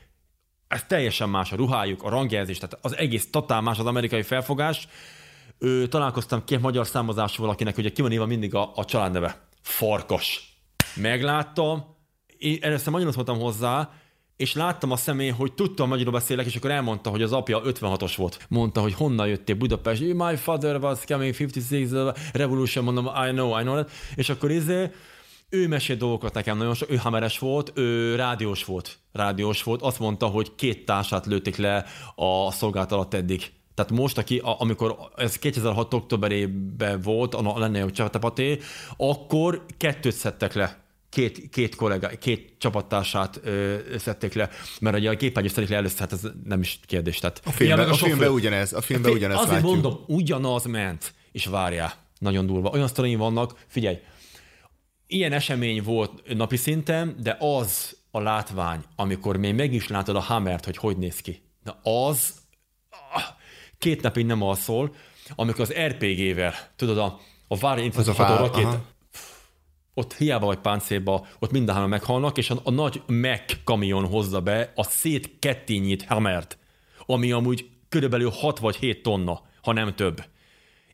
[0.74, 4.88] ez teljesen más a ruhájuk, a rangjelzés, tehát az egész totál más az amerikai felfogás.
[5.58, 9.46] Ő, találkoztam két magyar számozású valakinek, ugye ki van írva mindig a, a családneve.
[9.62, 10.58] Farkas.
[10.94, 11.96] Megláttam,
[12.38, 13.90] én először magyarul voltam hozzá,
[14.36, 18.12] és láttam a személy, hogy tudtam, magyarul beszélek, és akkor elmondta, hogy az apja 56-os
[18.16, 18.46] volt.
[18.48, 20.02] Mondta, hogy honnan jöttél Budapest.
[20.02, 23.82] My father was coming 56 revolution, mondom, I know, I know.
[24.14, 24.90] És akkor izé,
[25.54, 28.98] ő mesél dolgokat nekem nagyon sok, ő hameres volt, ő rádiós volt.
[29.12, 33.52] Rádiós volt, azt mondta, hogy két társát lőtték le a szolgálat alatt eddig.
[33.74, 35.94] Tehát most, aki, amikor ez 2006.
[35.94, 38.58] októberében volt, a lenne a csatapaté,
[38.96, 44.48] akkor kettőt szedtek le két, két kollega, két csapattársát ö, szedték le,
[44.80, 47.18] mert ugye a gépágyos szedik le először, hát ez nem is kérdés.
[47.18, 49.72] Tehát, a filmben, a, a filmben ugyanez, a filmben ugyanez Azért látjuk.
[49.72, 52.70] mondom, ugyanaz ment, és várjál, nagyon durva.
[52.70, 53.98] Olyan sztoraim vannak, figyelj,
[55.14, 60.20] ilyen esemény volt napi szinten, de az a látvány, amikor még meg is látod a
[60.20, 61.42] Hammert, hogy hogy néz ki.
[61.62, 62.34] Na az
[62.90, 63.22] ah,
[63.78, 64.94] két napig nem alszol,
[65.34, 68.78] amikor az RPG-vel, tudod, a, a Vári rakét,
[69.94, 74.72] ott hiába vagy páncélba, ott mindenhányan meghalnak, és a, a nagy Mac kamion hozza be
[74.74, 76.58] a szét kettényit Hammert,
[77.06, 80.24] ami amúgy körülbelül 6 vagy 7 tonna, ha nem több.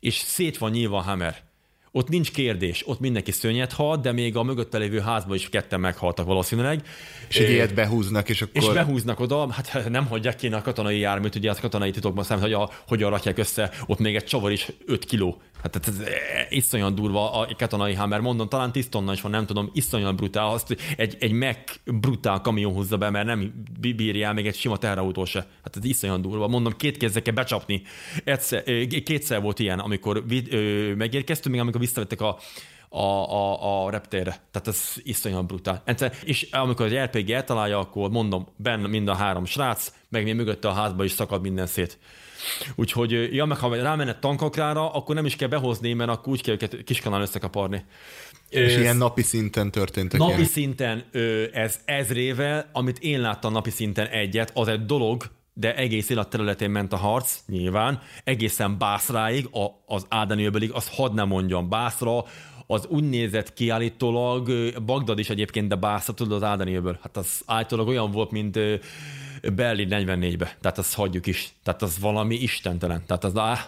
[0.01, 1.50] És szét van nyilva a Hammer.
[1.93, 5.81] Ott nincs kérdés, ott mindenki szörnyet halt, de még a mögötte lévő házban is ketten
[5.81, 6.83] meghaltak valószínűleg.
[7.29, 8.63] És egy ilyet behúznak, és akkor...
[8.63, 12.43] És behúznak oda, hát nem hagyják ki a katonai járműt, ugye az katonai titokban számít,
[12.43, 15.41] hogy a, hogyan rakják össze, ott még egy csavar is 5 kiló.
[15.63, 16.03] Hát ez
[16.49, 20.49] iszonyan durva a katonai Hammer, mondom, talán 10 tonna is van, nem tudom, iszonyan brutál,
[20.49, 24.77] azt egy, egy meg brutál kamion húzza be, mert nem bírja el még egy sima
[24.77, 25.47] teherautó se.
[25.63, 26.49] Hát ez iszonyan durva.
[26.49, 27.83] Mondom, két kézzel kell becsapni.
[28.25, 28.63] Egyszer,
[29.05, 30.25] kétszer volt ilyen, amikor
[30.97, 32.39] megérkeztünk, még amikor visszavettek a,
[32.89, 34.41] a, a, a reptérre.
[34.51, 35.83] Tehát ez iszonyan brutál.
[36.25, 40.69] És amikor az RPG eltalálja, akkor mondom, benne mind a három srác, meg még mögötte
[40.69, 41.99] a házba is szakad minden szét.
[42.75, 46.55] Úgyhogy, ja, meg ha rámenet tankokrára, akkor nem is kell behozni, mert akkor úgy kell
[46.55, 47.85] őket kiskanál összekaparni.
[48.49, 50.45] És ilyen napi szinten történtek Napi ilyen.
[50.45, 51.05] szinten
[51.53, 55.25] ez ezrével, amit én láttam napi szinten egyet, az egy dolog,
[55.55, 61.15] de egész élet területén ment a harc, nyilván, egészen Bászráig, a, az Ádániőbelig, az hadd
[61.15, 62.25] nem mondjam, Bászra,
[62.67, 64.51] az úgy nézett ki állítólag,
[64.85, 66.99] Bagdad is egyébként, de Bászra, tudod, az Ádániőből.
[67.03, 68.59] Hát az állítólag olyan volt, mint
[69.55, 70.57] Berlin 44-be.
[70.61, 71.53] Tehát azt hagyjuk is.
[71.63, 73.03] Tehát az valami istentelen.
[73.07, 73.61] Tehát az, áh,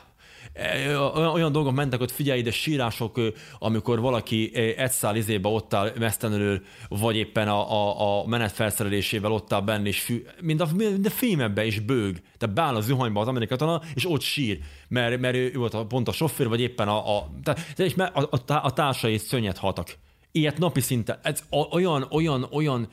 [1.32, 3.20] olyan dolgok mentek, hogy figyelj ide sírások,
[3.58, 9.32] amikor valaki egy szál izébe ott áll mesztelenül, vagy éppen a, a, a menet felszerelésével
[9.32, 12.22] ott áll benne, és fű, mint a, mint a filmekben is bőg.
[12.38, 14.58] Tehát beáll a zuhanyba az amerikai katona, és ott sír,
[14.88, 18.28] mert, mert ő volt a, pont a sofőr, vagy éppen a, a, tehát, és a,
[18.30, 19.96] a, a társai szönnyet haltak.
[20.32, 21.18] Ilyet napi szinten.
[21.22, 22.88] Ez olyan, olyan, olyan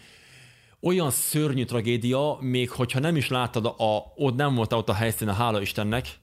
[0.82, 5.36] olyan szörnyű tragédia, még hogyha nem is láttad, a, ott nem volt ott a helyszínen,
[5.36, 6.20] hála Istennek,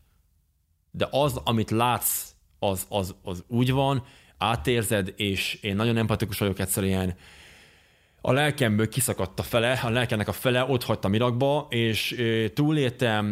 [0.90, 4.05] de az, amit látsz, az, az, az úgy van,
[4.38, 7.14] átérzed, és én nagyon empatikus vagyok egyszerűen,
[8.27, 12.23] a lelkemből kiszakadt a fele, a lelkenek a fele ott hagytam Irakba, és
[12.55, 13.27] túléltem,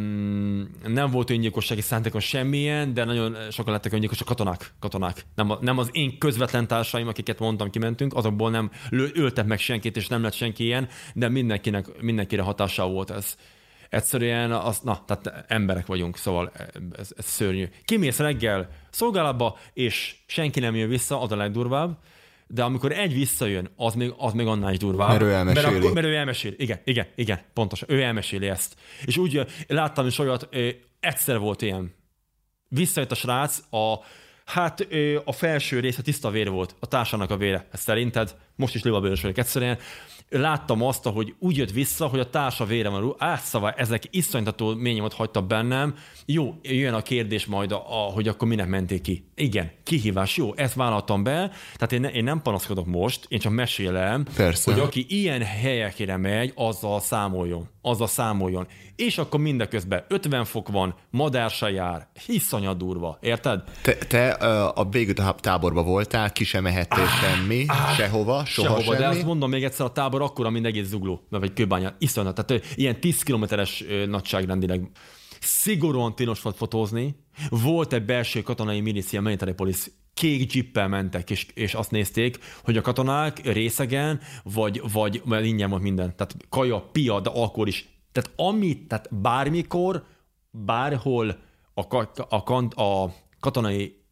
[0.87, 5.25] nem volt öngyilkossági szándékon semmilyen, de nagyon sokan lettek öngyilkosok, katonák, katonák.
[5.35, 9.97] Nem, a, nem az én közvetlen társaim, akiket mondtam, kimentünk, azokból nem öltek meg senkit,
[9.97, 13.37] és nem lett senki ilyen, de mindenkinek, mindenkire hatással volt ez.
[13.89, 16.53] Egyszerűen, az, na, tehát emberek vagyunk, szóval
[16.97, 17.69] ez, ez szörnyű.
[17.85, 21.99] Kimész reggel szolgálatba, és senki nem jön vissza, az a legdurvább
[22.47, 25.09] de amikor egy visszajön, az még, az még annál is durvább.
[25.09, 25.65] Mert ő elmeséli.
[25.65, 26.55] Mert, akkor, mert ő elmeséli.
[26.59, 27.89] Igen, igen, igen, pontosan.
[27.91, 28.77] Ő elmeséli ezt.
[29.05, 30.49] És úgy láttam is olyat,
[31.01, 31.95] egyszer volt ilyen.
[32.69, 33.99] Visszajött a srác, a,
[34.45, 34.87] hát
[35.25, 37.69] a felső része tiszta vér volt, a társának a vére.
[37.73, 38.37] Ez szerinted?
[38.57, 39.79] Most is libabőrös vagyok egyszerűen
[40.29, 43.15] láttam azt, hogy úgy jött vissza, hogy a társa vére van.
[43.19, 45.95] Átszava, ezek iszonytató ményemet hagyta bennem.
[46.27, 49.25] Jó, jön a kérdés majd, a, a, hogy akkor minek menték ki.
[49.35, 53.53] Igen, kihívás, jó, ezt vállaltam be, tehát én, ne, én nem panaszkodok most, én csak
[53.53, 54.73] mesélem, Persze.
[54.73, 58.67] hogy aki ilyen helyekre megy, azzal számoljon, azzal számoljon.
[58.97, 63.63] És akkor mindeközben 50 fok van, madársa jár, hiszonyat durva, érted?
[63.83, 64.29] Te, te
[64.63, 68.97] a végül táborba voltál, ki sem mehettél ah, semmi, ah, sehova, soha sehova, semmi.
[68.97, 72.65] de azt mondom még egyszer, a tábor akkora, mint egész zugló, vagy kőbánya, iszonyat, tehát
[72.75, 74.91] ilyen 10 kilométeres nagyságrendileg
[75.41, 77.24] szigorúan tilos volt fotózni.
[77.49, 82.77] Volt egy belső katonai milícia, military police, kék jippel mentek, és, és azt nézték, hogy
[82.77, 86.17] a katonák részegen, vagy, vagy mert ingyen volt minden.
[86.17, 87.89] Tehát kaja, pia, de akkor is.
[88.13, 90.05] Tehát amit, tehát bármikor,
[90.51, 91.39] bárhol
[91.75, 94.03] a, a, a, a katonai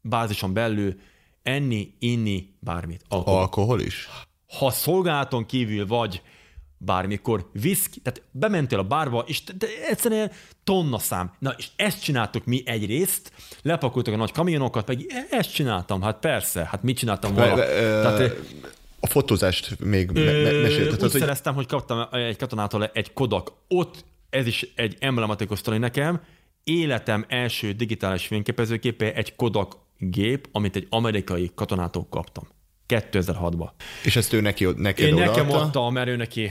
[0.00, 1.00] bázison belül
[1.42, 3.04] enni, inni bármit.
[3.08, 4.08] Alkohol, Alkohol is?
[4.58, 6.22] Ha szolgálaton kívül vagy,
[6.82, 10.30] bármikor viszki, tehát bementél a bárba, és de egyszerűen
[10.64, 11.32] tonna szám.
[11.38, 16.68] Na, és ezt csináltuk mi egyrészt, lepakoltuk a nagy kamionokat, meg ezt csináltam, hát persze,
[16.70, 17.54] hát mit csináltam volna.
[17.54, 18.36] Tehát,
[19.00, 21.02] a fotózást még me- me- mesélted.
[21.02, 21.20] Úgy hogy...
[21.20, 23.52] szereztem, hogy kaptam egy katonától egy Kodak.
[23.68, 26.20] Ott ez is egy emblematikus sztori nekem.
[26.64, 32.48] Életem első digitális fényképezőképe egy Kodak gép, amit egy amerikai katonától kaptam.
[32.90, 33.68] 2006-ban.
[34.04, 36.50] És ezt ő neki, neki Én nekem adta, mert ő neki...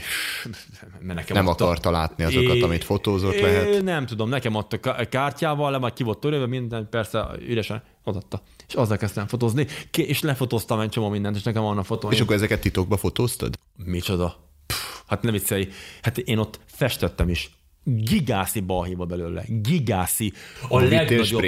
[1.00, 1.64] Mert nekem nem adta.
[1.64, 3.82] akarta látni azokat, é, amit fotózott é, lehet?
[3.82, 8.42] Nem tudom, nekem adta kártyával, le majd ki volt törőve, minden persze üresen odatta.
[8.68, 12.10] És azzal kezdtem fotózni, és lefotóztam egy csomó mindent, és nekem van a fotó.
[12.10, 13.58] És akkor ezeket titokba fotóztad?
[13.84, 14.36] Micsoda?
[14.66, 15.68] Puh, hát nem viccelj.
[16.02, 17.50] Hát én ott festettem is.
[17.84, 19.44] Gigászi balhéba belőle.
[19.46, 20.32] Gigászi.
[20.68, 21.42] A, a legnagyobb...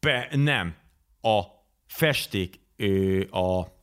[0.00, 0.74] Be, nem.
[1.20, 1.42] A
[1.86, 2.60] festék,
[3.30, 3.77] a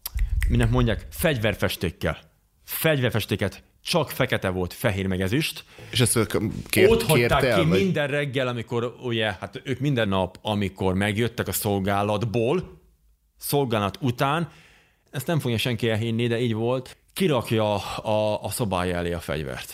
[0.50, 2.18] minek mondják, fegyverfestékkel.
[2.64, 5.64] Fegyverfestéket csak fekete volt, fehér meg ezüst.
[5.90, 6.28] És ezt
[6.68, 7.80] kért, Ott hagyták el, ki vagy?
[7.80, 12.82] minden reggel, amikor, ugye, hát ők minden nap, amikor megjöttek a szolgálatból,
[13.38, 14.50] szolgálat után,
[15.12, 19.74] ezt nem fogja senki elhinni, de így volt, kirakja a, a szobája elé a fegyvert.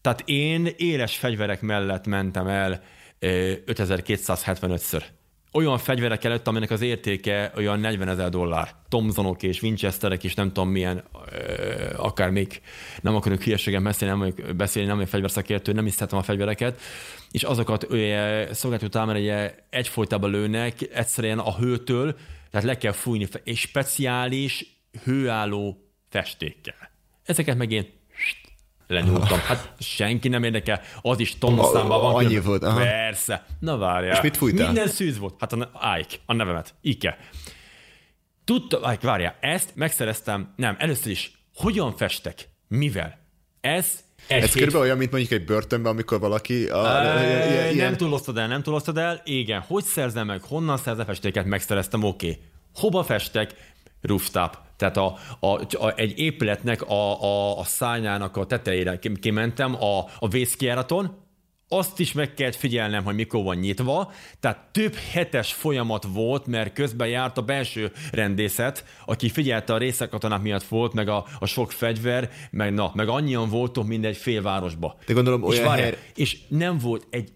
[0.00, 2.82] Tehát én éles fegyverek mellett mentem el
[3.20, 5.02] 5275-ször
[5.56, 8.74] olyan fegyverek előtt, aminek az értéke olyan 40 ezer dollár.
[8.88, 11.04] Thompsonok és Winchesterek és nem tudom milyen,
[11.96, 12.60] akár még
[13.00, 16.80] nem akarok hülyeségen beszélni, nem vagyok beszélni, nem vagyok fegyverszakértő, nem hiszem a fegyvereket,
[17.30, 17.86] és azokat
[18.50, 22.16] szolgáltató támára ugye, egyfolytában lőnek, egyszerűen a hőtől,
[22.50, 26.90] tehát le kell fújni, és speciális hőálló festékkel.
[27.24, 27.86] Ezeket meg én
[28.86, 29.38] lenyúltam.
[29.38, 32.14] Hát senki nem érdekel, az is tonnaszámban van.
[32.14, 32.62] Annyi volt.
[32.62, 32.78] Aha.
[32.78, 33.44] Persze.
[33.60, 34.12] Na várjál.
[34.12, 34.66] És mit fújtál?
[34.66, 35.34] Minden szűz volt.
[35.38, 36.74] Hát a Ike, a nevemet.
[36.80, 37.18] Ike.
[38.44, 42.48] Tudta, Ike, várjál, ezt megszereztem, nem, először is, hogyan festek?
[42.68, 43.18] Mivel?
[43.60, 46.66] Ez egy Ez körülbelül olyan, mint mondjuk egy börtönben, amikor valaki...
[46.66, 47.88] A, e, ilyen...
[47.88, 49.20] Nem túloztad el, nem túloztad el.
[49.24, 52.28] Igen, hogy szerzem meg, honnan szerzem festéket, megszereztem, oké.
[52.28, 52.42] Okay.
[52.74, 53.54] Hova festek?
[54.00, 54.58] Rooftop.
[54.76, 60.28] Tehát a, a, a, egy épületnek a, a, a szányának a tetejére kimentem a, a
[60.28, 61.24] vészkiáraton,
[61.68, 66.72] azt is meg kellett figyelnem, hogy mikor van nyitva, tehát több hetes folyamat volt, mert
[66.72, 71.72] közben járt a belső rendészet, aki figyelte a részekatonák miatt volt, meg a, a sok
[71.72, 74.96] fegyver, meg, na, meg annyian voltunk, mint egy félvárosba.
[75.06, 75.98] De gondolom és olyan várjál, her...
[76.14, 77.32] És nem volt egy,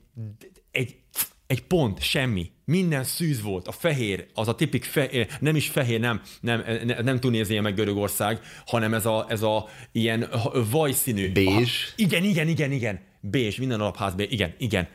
[1.51, 2.51] egy pont, semmi.
[2.65, 3.69] Minden szűz volt.
[3.69, 7.75] A fehér, az a tipik fehér, nem is fehér, nem, nem, nem, nem Tunézia meg
[7.75, 10.29] Görögország, hanem ez a, ez a ilyen
[10.71, 11.33] vajszínű.
[11.33, 11.93] Bézs.
[11.97, 13.01] igen, igen, igen, igen.
[13.21, 14.31] Bézs, minden alapház bézs.
[14.31, 14.89] Igen, igen.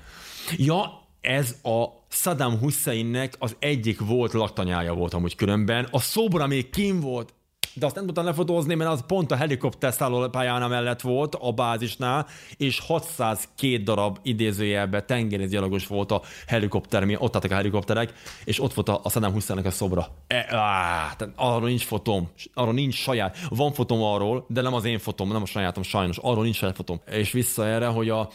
[0.58, 5.88] Ja, ez a Saddam Husseinnek az egyik volt laktanyája volt amúgy különben.
[5.92, 7.34] A szobra még kim volt,
[7.76, 12.28] de azt nem tudtam lefotózni, mert az pont a helikopter szállópályán mellett volt a bázisnál,
[12.58, 18.74] és 602 darab idézőjelben tengerészgyalogos volt a helikopter, mi ott álltak a helikopterek, és ott
[18.74, 20.08] volt a, a Saddam hussein a szobra.
[20.28, 23.38] E, á, arról nincs fotóm, arról nincs saját.
[23.50, 26.76] Van fotóm arról, de nem az én fotóm, nem a sajátom sajnos, arról nincs saját
[26.76, 27.02] fotóm.
[27.12, 28.30] És vissza erre, hogy a,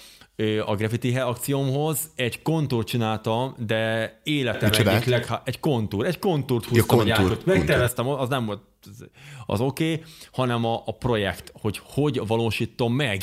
[0.67, 6.87] a graffiti akciómhoz egy kontúrt csináltam, de életem egyik leg, egy kontúr, egy kontúrt húztam,
[6.87, 7.39] kontúr, ja, kontúr.
[7.45, 8.61] megterveztem, az nem volt
[9.47, 13.23] az oké, okay, hanem a, a projekt, hogy hogy valósítom meg.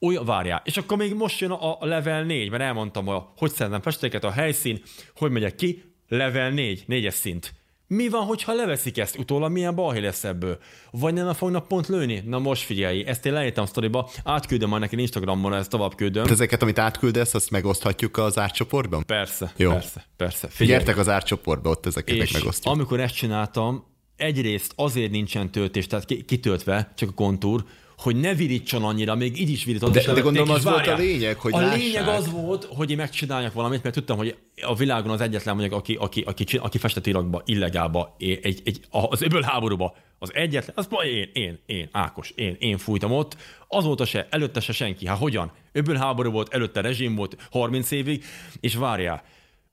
[0.00, 0.62] Olyan, várjál.
[0.64, 4.24] És akkor még most jön a, a level 4, mert elmondtam, a, hogy szeretem festéket,
[4.24, 4.82] a helyszín,
[5.16, 7.54] hogy megyek ki, level 4, négyes szint.
[7.86, 10.58] Mi van, hogyha leveszik ezt utólag, milyen balhé lesz ebből?
[10.90, 12.22] Vagy nem fognak pont lőni?
[12.26, 16.26] Na most figyelj, ezt én leírtam sztoriba, átküldöm majd neki Instagramon, ezt tovább küldöm.
[16.26, 19.02] Ezeket, amit átküldesz, azt megoszthatjuk az árcsoportban?
[19.06, 19.70] Persze, Jó.
[19.70, 20.48] persze, persze.
[20.48, 20.78] Figyelj.
[20.78, 22.74] Gyertek az árcsoportba, ott ezeket És megosztjuk.
[22.74, 23.84] amikor ezt csináltam,
[24.22, 27.64] egyrészt azért nincsen töltés, tehát kitöltve, csak a kontúr,
[27.96, 29.92] hogy ne virítson annyira, még így is virított.
[29.92, 31.78] De, de gondolom az volt a lényeg, hogy A lássák.
[31.78, 35.78] lényeg az volt, hogy én megcsináljak valamit, mert tudtam, hogy a világon az egyetlen mondjuk,
[35.78, 40.88] aki, aki, aki, aki festett Irakba, illegálba, egy, egy, az öböl háborúba, az egyetlen, az
[41.04, 43.36] én, én, én, Ákos, én, én fújtam ott,
[43.68, 45.06] azóta se, előtte se senki.
[45.06, 45.52] Hát hogyan?
[45.72, 48.24] Öböl háború volt, előtte rezsim volt 30 évig,
[48.60, 49.22] és várjál,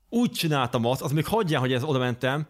[0.10, 2.48] úgy csináltam azt, az még hagyjál, hogy ez oda mentem,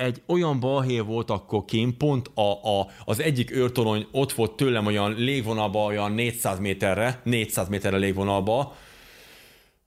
[0.00, 4.86] egy olyan balhé volt akkor kint, pont a, a, az egyik őrtorony ott volt tőlem
[4.86, 8.76] olyan légvonalba, olyan 400 méterre, 400 méterre légvonalba,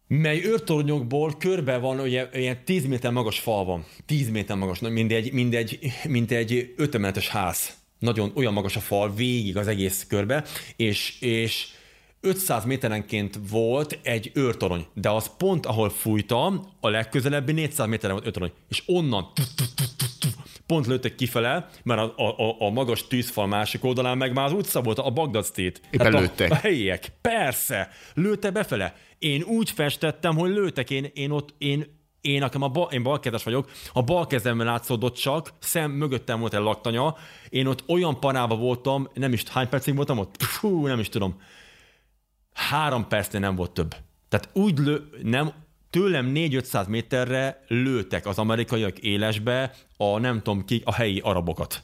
[0.08, 3.86] mely őrtornyokból körbe van ugye, ilyen 10 méter magas fal van.
[4.06, 7.74] 10 méter magas, mint egy, mint egy, mint egy ötemeletes ház.
[8.00, 10.44] Nagyon olyan magas a fal végig az egész körbe,
[10.76, 11.68] és, és
[12.24, 18.28] 500 méterenként volt egy őrtorony, de az pont, ahol fújtam, a legközelebbi 400 méteren volt
[18.28, 19.32] őrtorony, és onnan
[20.66, 24.82] pont lőttek kifele, mert a, a, a magas tűzfal másik oldalán meg már az utca
[24.82, 25.82] volt, a Bagdad Street.
[25.90, 26.52] Éppen a, lőttek.
[26.52, 27.12] A helyiek.
[27.22, 27.90] Persze.
[28.14, 28.96] Lőtte befele.
[29.20, 30.90] Én úgy festettem, hogy lőttek.
[30.90, 35.16] Én, én ott, én én, nekem a bal, én balkezes vagyok, a bal kezemben látszódott
[35.16, 37.16] csak, szem mögöttem volt egy laktanya,
[37.50, 40.36] én ott olyan panába voltam, nem is hány percig voltam ott?
[40.44, 41.42] Fú, nem is tudom.
[42.54, 43.96] Három percnél nem volt több.
[44.30, 45.54] Tehát úgy lő, nem,
[45.90, 51.84] tőlem 4-500 méterre lőtek az amerikaiak élesbe a nem tudom ki, a helyi arabokat.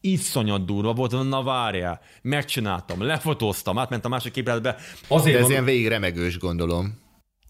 [0.00, 4.76] Iszonyat durva volt, na várjál, megcsináltam, lefotóztam, átmentem a másik képletbe.
[5.08, 6.98] Azért De ez van, ilyen végig remegős, gondolom.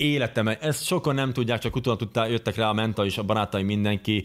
[0.00, 3.66] Életem, ezt sokan nem tudják, csak utána tudták, jöttek rá a menta is, a barátaim,
[3.66, 4.24] mindenki,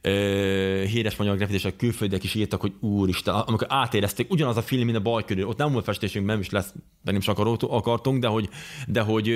[0.00, 4.96] ö, híres magyar grafitisek, külföldiek is írtak, hogy úristen, amikor átérezték, ugyanaz a film, mint
[4.96, 8.28] a bal körül, ott nem volt festésünk, nem is lesz, de nem is akartunk, de
[8.28, 8.48] hogy,
[8.86, 9.28] de hogy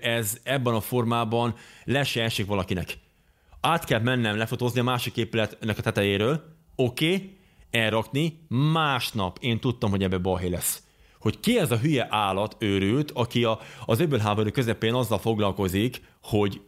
[0.00, 2.98] ez ebben a formában le se esik valakinek.
[3.60, 6.42] Át kell mennem lefotózni a másik épületnek a tetejéről,
[6.76, 7.38] oké, okay,
[7.70, 10.82] elrakni, másnap én tudtam, hogy ebbe balhé lesz
[11.20, 16.60] hogy ki ez a hülye állat, őrült, aki a, az öbölháború közepén azzal foglalkozik, hogy,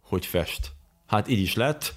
[0.00, 0.72] hogy fest.
[1.06, 1.94] Hát így is lett.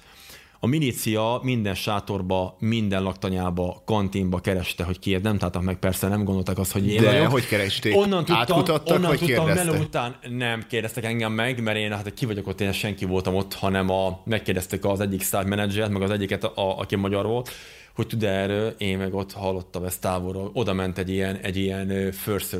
[0.60, 6.24] A milícia minden sátorba, minden laktanyába, kantinba kereste, hogy ki, nem találtak meg, persze nem
[6.24, 7.30] gondoltak azt, hogy én De vagyok.
[7.30, 7.96] hogy keresték?
[7.96, 9.72] Onnan tudtam, Átkutattak, onnan vagy tudtam kérdeztek?
[9.72, 13.34] meló után nem kérdeztek engem meg, mert én hát ki vagyok ott, én senki voltam
[13.34, 17.50] ott, hanem a, megkérdeztek az egyik sztár menedzsert, meg az egyiket, a, aki magyar volt,
[17.94, 20.50] hogy tud erről, én meg ott hallottam ezt távolról.
[20.54, 22.56] Oda ment egy ilyen, egy ilyen first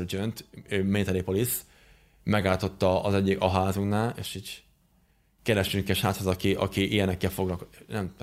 [0.83, 1.55] military police,
[2.23, 4.63] megálltotta az egyik a házunknál, és így
[5.43, 7.85] keresünk egy sráchoz, aki, aki ilyenekkel foglalkozik.
[7.87, 8.15] Nem,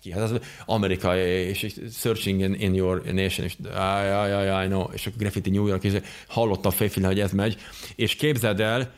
[0.00, 4.82] ki, hát az Amerika, és searching in, in your nation, és áj, áj, áj, no,
[4.92, 5.94] és akkor graffiti New York, és
[6.28, 7.56] hallotta a fejféle, hogy ez megy,
[7.96, 8.92] és képzeld el,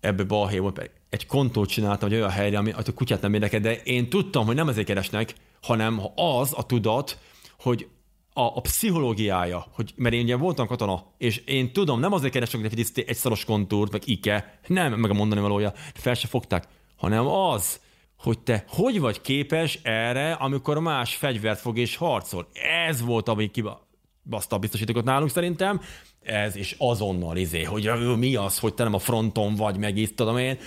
[0.00, 3.74] ebbe balhé volt, egy kontót csináltam, hogy olyan helyre, ami a kutyát nem érdekel, de
[3.74, 7.18] én tudtam, hogy nem ezért keresnek, hanem az a tudat,
[7.58, 7.88] hogy
[8.32, 12.64] a, a pszichológiája, hogy, mert én ugye voltam katona, és én tudom, nem azért keresek
[12.64, 17.26] egy, egy szaros kontúrt, meg ike, nem, meg a mondani valója, fel se fogták, hanem
[17.26, 17.80] az,
[18.18, 22.48] hogy te hogy vagy képes erre, amikor más fegyvert fog és harcol.
[22.86, 25.80] Ez volt, ami kibaszta a biztosítékot nálunk szerintem,
[26.22, 30.16] ez és azonnal izé, hogy mi az, hogy te nem a fronton vagy, meg itt
[30.16, 30.58] tudom én.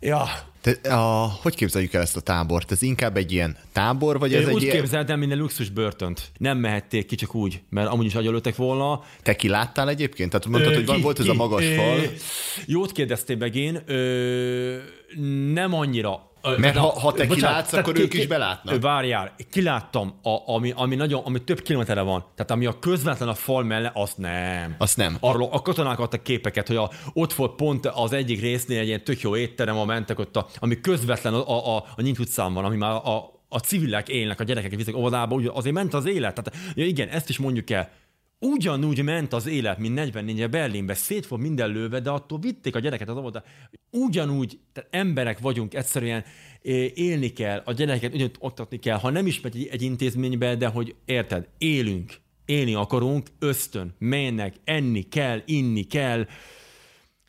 [0.00, 0.24] Ja,
[0.60, 2.72] Te, a, hogy képzeljük el ezt a tábort?
[2.72, 4.76] Ez inkább egy ilyen tábor, vagy ez Én egy úgy ilyen...
[4.76, 6.30] képzeltem, minden luxus börtönt.
[6.38, 9.02] Nem mehették ki csak úgy, mert amúgy is agyalőttek volna.
[9.22, 10.30] Te kiláttál egyébként?
[10.30, 11.98] Tehát mondtad, Ö, hogy van, ki- volt ez ki- a magas ö, fal.
[12.66, 13.82] Jót kérdeztél megint.
[13.86, 14.76] Ö,
[15.52, 16.29] nem annyira.
[16.58, 18.80] Mert ha- ha te kilátsz, tehát akkor ők is belátnak.
[18.80, 22.24] Várjál, kiláttam, a, ami, ami, nagyon, ami több kilométerre van.
[22.34, 24.74] Tehát ami a közvetlen a fal mellett, azt nem.
[24.78, 25.16] Azt nem.
[25.20, 29.04] Arról a katonák adtak képeket, hogy a, ott volt pont az egyik résznél egy ilyen
[29.04, 32.54] tök jó étterem, a mentek ott, a, ami közvetlen a, a, a, a Nyílt utcán
[32.54, 36.06] van, ami már a, a civilek élnek, a gyerekek visznek óvodába, úgy azért ment az
[36.06, 36.34] élet.
[36.34, 37.90] Tehát, ja igen, ezt is mondjuk el.
[38.42, 42.78] Ugyanúgy ment az élet, mint 44 Berlinbe, szét volt minden lőve, de attól vitték a
[42.78, 43.46] gyereket az óvodába.
[43.90, 46.24] Ugyanúgy, tehát emberek vagyunk, egyszerűen
[46.94, 50.66] élni kell, a gyerekeket ugyanúgy oktatni kell, ha nem is megy egy, egy intézménybe, de
[50.66, 52.12] hogy érted, élünk,
[52.44, 56.26] élni akarunk, ösztön, mennek, enni kell, inni kell,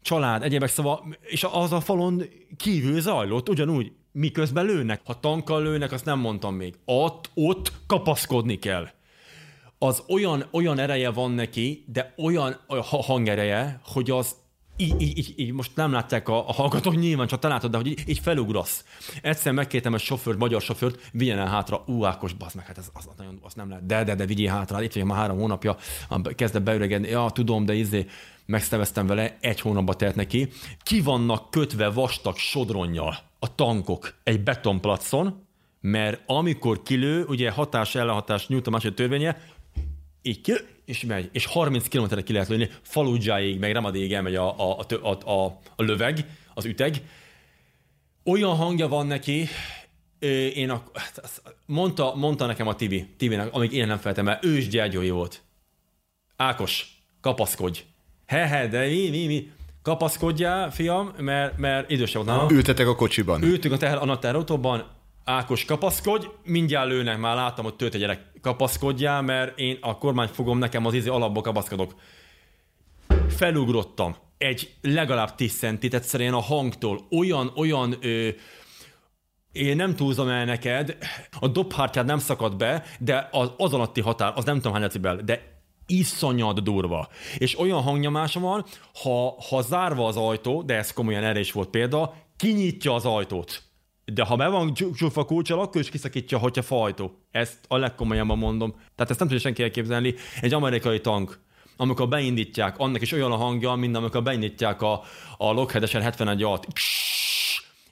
[0.01, 2.23] család, egyébek, szóval, és az a falon
[2.57, 5.01] kívül zajlott, ugyanúgy, miközben lőnek.
[5.05, 6.75] Ha tankkal lőnek, azt nem mondtam még.
[6.85, 8.89] Ott, ott kapaszkodni kell.
[9.83, 12.55] Az olyan, olyan ereje van neki, de olyan
[12.89, 14.35] hangereje, hogy az
[14.77, 17.77] így, így, így, így most nem látták a, a hallgatók, nyilván csak te látod, de
[17.77, 18.85] hogy így, így felugrasz.
[19.21, 22.89] Egyszer megkértem egy sofőrt, magyar sofőrt, vigyen el hátra, ú, Ákos, bazd meg, hát ez,
[22.93, 25.77] az, nagyon, azt nem lehet, de, de, de vigyél hátra, itt vagy már három hónapja,
[26.35, 28.05] kezdett beüregedni, ja, tudom, de izé,
[28.45, 30.49] megszerveztem vele, egy hónapba telt neki.
[30.83, 35.45] Ki vannak kötve vastag sodronnyal a tankok egy betonplacon,
[35.81, 39.37] mert amikor kilő, ugye hatás ellenhatás Newton második törvénye,
[40.21, 40.53] így ki,
[40.85, 45.09] és megy, és 30 km ki lehet lőni, Fallujahig, meg Ramadéig elmegy a, a, a,
[45.09, 47.01] a, a, a löveg, az üteg.
[48.23, 49.47] Olyan hangja van neki,
[50.53, 50.83] én a,
[51.65, 55.41] mondta, mondta nekem a Tibi, Tibinek, amíg én nem feltem el, ős gyergyói volt.
[56.35, 57.83] Ákos, kapaszkodj.
[58.25, 59.51] He-he, de mi, mi, mi.
[59.81, 62.51] Kapaszkodjál, fiam, mert, mert idősebb volt.
[62.51, 63.43] Ültetek a kocsiban.
[63.43, 64.87] Ültünk a teher, a terautóban,
[65.23, 70.27] Ákos kapaszkodj, mindjárt lőnek, már láttam, hogy tölt egy gyerek, kapaszkodjál, mert én a kormány
[70.27, 71.95] fogom, nekem az ízi alapba kapaszkodok.
[73.29, 76.99] Felugrottam egy legalább 10 centit egyszerűen a hangtól.
[77.09, 78.29] Olyan, olyan ö,
[79.51, 80.97] én nem túlzom el neked,
[81.39, 85.15] a dobhártyád nem szakad be, de az, az alatti határ, az nem tudom hány decibel,
[85.15, 87.07] de iszonyat durva.
[87.37, 88.65] És olyan hangnyomása van,
[89.01, 93.70] ha, ha zárva az ajtó, de ez komolyan erre is volt példa, kinyitja az ajtót.
[94.13, 97.11] De ha be van csúfa kulcsal, akkor is kiszakítja, hogyha fajtó.
[97.31, 98.71] Ezt a legkomolyabban mondom.
[98.71, 100.15] Tehát ezt nem tudja senki elképzelni.
[100.41, 101.39] Egy amerikai tank,
[101.77, 105.01] amikor beindítják, annak is olyan a hangja, mint amikor beindítják a,
[105.37, 106.67] a Lockheed 71 at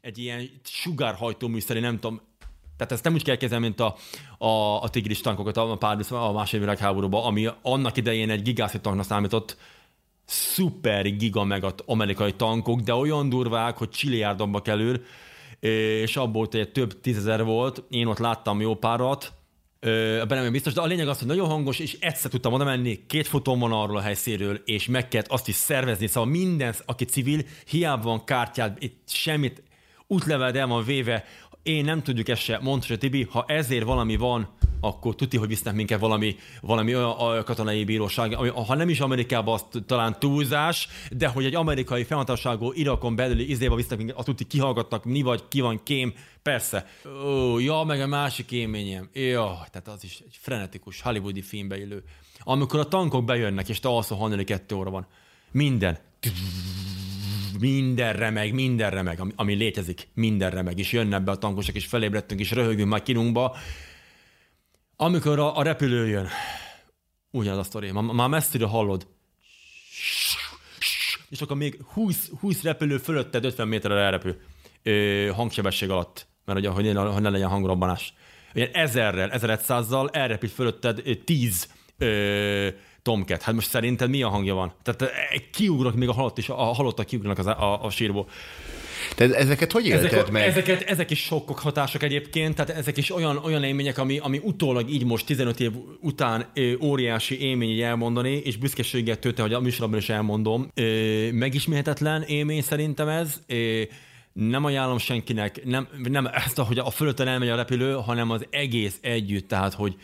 [0.01, 2.21] egy ilyen sugárhajtó műszeri, nem tudom,
[2.77, 3.95] tehát ezt nem úgy kell kezelni, mint a,
[4.37, 9.05] a, a tigris tankokat a, pár, a második világháborúban, ami annak idején egy gigászi tanknak
[9.05, 9.57] számított,
[10.25, 15.01] szuper giga meg amerikai tankok, de olyan durvák, hogy csilliárdokba kerül,
[15.59, 19.33] és abból egy több tízezer volt, én ott láttam jó párat,
[19.79, 23.05] ebben nem biztos, de a lényeg az, hogy nagyon hangos, és egyszer tudtam oda menni,
[23.07, 27.05] két fotón van arról a helyszínről, és meg kellett azt is szervezni, szóval minden, aki
[27.05, 29.63] civil, hiába van kártyád, itt semmit,
[30.07, 31.25] útleveled el van véve,
[31.63, 34.49] én nem tudjuk ezt se, mondta Tibi, ha ezért valami van,
[34.81, 39.53] akkor tudti, hogy visznek minket valami, valami olyan katonai bíróság, ami, ha nem is Amerikában,
[39.53, 44.47] az talán túlzás, de hogy egy amerikai felhatalságú Irakon belüli izéba visznek minket, azt tudti,
[44.47, 46.87] kihallgatnak, mi vagy, ki van kém, persze.
[47.25, 49.09] Ó, ja, meg a másik élményem.
[49.13, 52.03] Ja, tehát az is egy frenetikus hollywoodi filmbe illő.
[52.39, 55.07] Amikor a tankok bejönnek, és te alszol hallani kettő óra van.
[55.51, 55.97] Minden
[57.59, 61.85] minden remeg, minden remeg, ami, ami létezik, minden remeg, és jönnek be a tankosok, és
[61.85, 63.55] felébredtünk, és röhögünk már kinunkba.
[65.01, 66.27] Amikor a, a repülő jön,
[67.31, 69.07] ugyanaz a sztori, már, már messziről hallod,
[71.29, 74.41] és akkor még 20, 20 repülő fölötted 50 méterre elrepül.
[74.83, 78.13] Ö, hangsebesség alatt, mert hogy, ne, hogy ne legyen hangrobbanás.
[78.53, 82.67] Ilyen ezerrel, 1100-zal elrepít fölötted 10 ö,
[83.09, 83.41] Tomcat.
[83.41, 84.73] Hát most szerinted mi a hangja van?
[84.83, 85.09] Tehát eh,
[85.51, 88.27] kiugrok még a halott is, a halottak kiugranak az, a, a sírból.
[89.15, 90.47] Te ezeket hogy élted ezek, meg?
[90.47, 94.89] Ezeket, ezek is sokkok hatások egyébként, tehát ezek is olyan, olyan élmények, ami, ami utólag
[94.89, 99.59] így most 15 év után ö, óriási élmény így elmondani, és büszkeséget tőte, hogy a
[99.59, 100.71] műsorban is elmondom.
[100.73, 103.41] Ö, megisméhetetlen élmény szerintem ez.
[103.47, 103.81] Ö,
[104.33, 108.97] nem ajánlom senkinek, nem, nem ezt, hogy a fölötten elmegy a repülő, hanem az egész
[109.01, 109.95] együtt, tehát hogy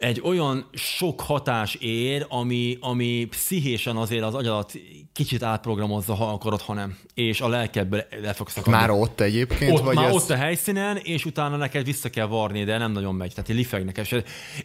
[0.00, 4.72] egy olyan sok hatás ér, ami, ami pszichésen azért az agyalat
[5.12, 6.98] kicsit átprogramozza, ha akarod, ha nem.
[7.14, 8.78] És a lelkedből le fogsz szakadni.
[8.78, 9.72] Már ott egyébként?
[9.72, 10.14] Ott, vagy már ez...
[10.14, 13.34] ott a helyszínen, és utána neked vissza kell varni, de nem nagyon megy.
[13.34, 13.98] Tehát lifegnek.
[13.98, 14.16] És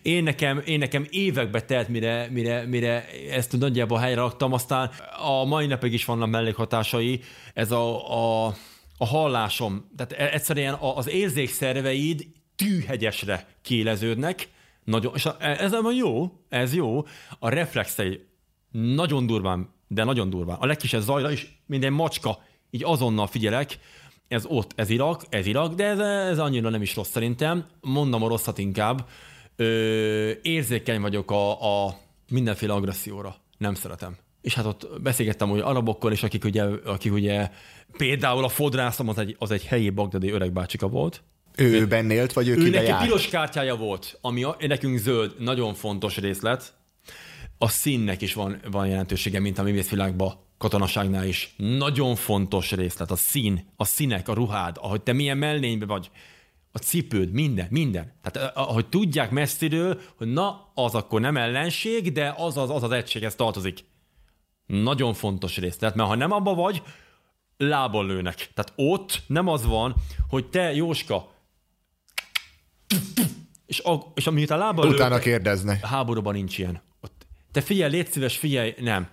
[0.02, 4.92] én nekem, én nekem évekbe telt, mire, mire, mire ezt nagyjából helyre raktam, aztán
[5.26, 7.22] a mai napig is vannak mellékhatásai.
[7.54, 8.12] Ez a,
[8.46, 8.54] a,
[8.98, 9.92] a hallásom.
[9.96, 14.54] Tehát e- egyszerűen az érzékszerveid tűhegyesre kéleződnek,
[14.86, 17.06] nagyon, és ez van jó, ez jó.
[17.40, 18.26] A reflexei
[18.72, 20.58] nagyon durván, de nagyon durván.
[20.60, 23.80] A legkisebb zajra is minden macska, így azonnal figyelek,
[24.28, 27.66] ez ott, ez Irak, ez Irak, de ez, ez annyira nem is rossz szerintem.
[27.82, 29.08] Mondom a rosszat inkább.
[29.56, 31.98] Ö, érzékeny vagyok a, a
[32.30, 33.36] mindenféle agresszióra.
[33.58, 34.18] Nem szeretem.
[34.42, 37.50] És hát ott beszélgettem hogy arabokkal is, akik ugye, akik ugye
[37.98, 41.24] például a fodrászom az egy, az egy helyi bagdadi öreg bácsika volt,
[41.58, 43.04] Ő benne élt, vagy ő, Ő neki járt?
[43.04, 46.74] piros kártyája volt, ami a, nekünk zöld, nagyon fontos részlet.
[47.58, 51.54] A színnek is van, van jelentősége, mint a művészvilágban, katonaságnál is.
[51.58, 56.10] Nagyon fontos részlet, a szín, a színek, a ruhád, ahogy te milyen mellénybe vagy,
[56.76, 58.14] a cipőd, minden, minden.
[58.22, 62.84] Tehát eh, ahogy tudják messziről, hogy na, az akkor nem ellenség, de az az, az,
[62.84, 63.84] az egységhez tartozik.
[64.66, 66.82] Nagyon fontos részlet, mert ha nem abba vagy,
[67.58, 68.52] lábbal lőnek.
[68.54, 69.96] Tehát ott nem az van,
[70.30, 71.35] hogy te, Jóska,
[73.66, 75.86] és, a, és miután lábbal Utána lőnek, kérdeznek.
[75.86, 76.82] háborúban nincs ilyen.
[77.02, 79.08] Ott, te figyelj, légy szíves, figyelj, nem.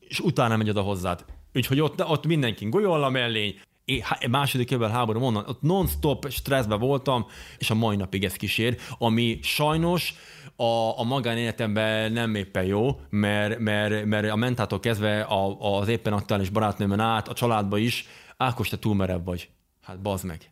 [0.00, 1.24] És utána megy oda hozzád.
[1.54, 6.30] Úgyhogy ott, ott mindenki golyol a mellény, É, há- második évvel háború onnan, ott non-stop
[6.30, 7.26] stresszben voltam,
[7.58, 10.14] és a mai napig ez kísér, ami sajnos
[10.56, 16.12] a, a magánéletemben nem éppen jó, mert, mert, mert a mentától kezdve a, az éppen
[16.12, 18.06] aktuális barátnőmön át, a családba is,
[18.36, 19.48] Ákos, te túl merev vagy.
[19.82, 20.50] Hát bazd meg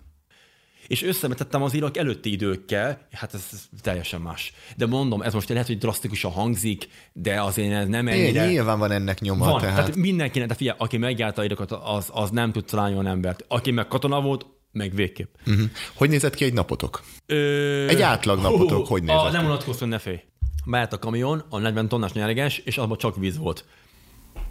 [0.91, 4.53] és összemetettem az írok előtti időkkel, hát ez, ez teljesen más.
[4.77, 8.47] De mondom, ez most lehet, hogy drasztikusan hangzik, de azért ez nem É, ennyire...
[8.47, 9.97] nyilván van ennek nyoma, Van, tehát, tehát...
[9.97, 13.45] mindenkinek, de figyelj, aki megjárta írokat, az, az nem tud találni olyan embert.
[13.49, 15.35] Aki meg katona volt, meg végképp.
[15.47, 15.65] Uh-huh.
[15.95, 17.03] Hogy nézett ki egy napotok?
[17.27, 17.87] Ö...
[17.89, 19.37] Egy átlag napotok, hogy nézett a, ki?
[19.37, 20.21] Nem unatkoztam, ne félj.
[20.65, 23.65] Beállt a kamion, a 40 tonnás nyereges, és abban csak víz volt.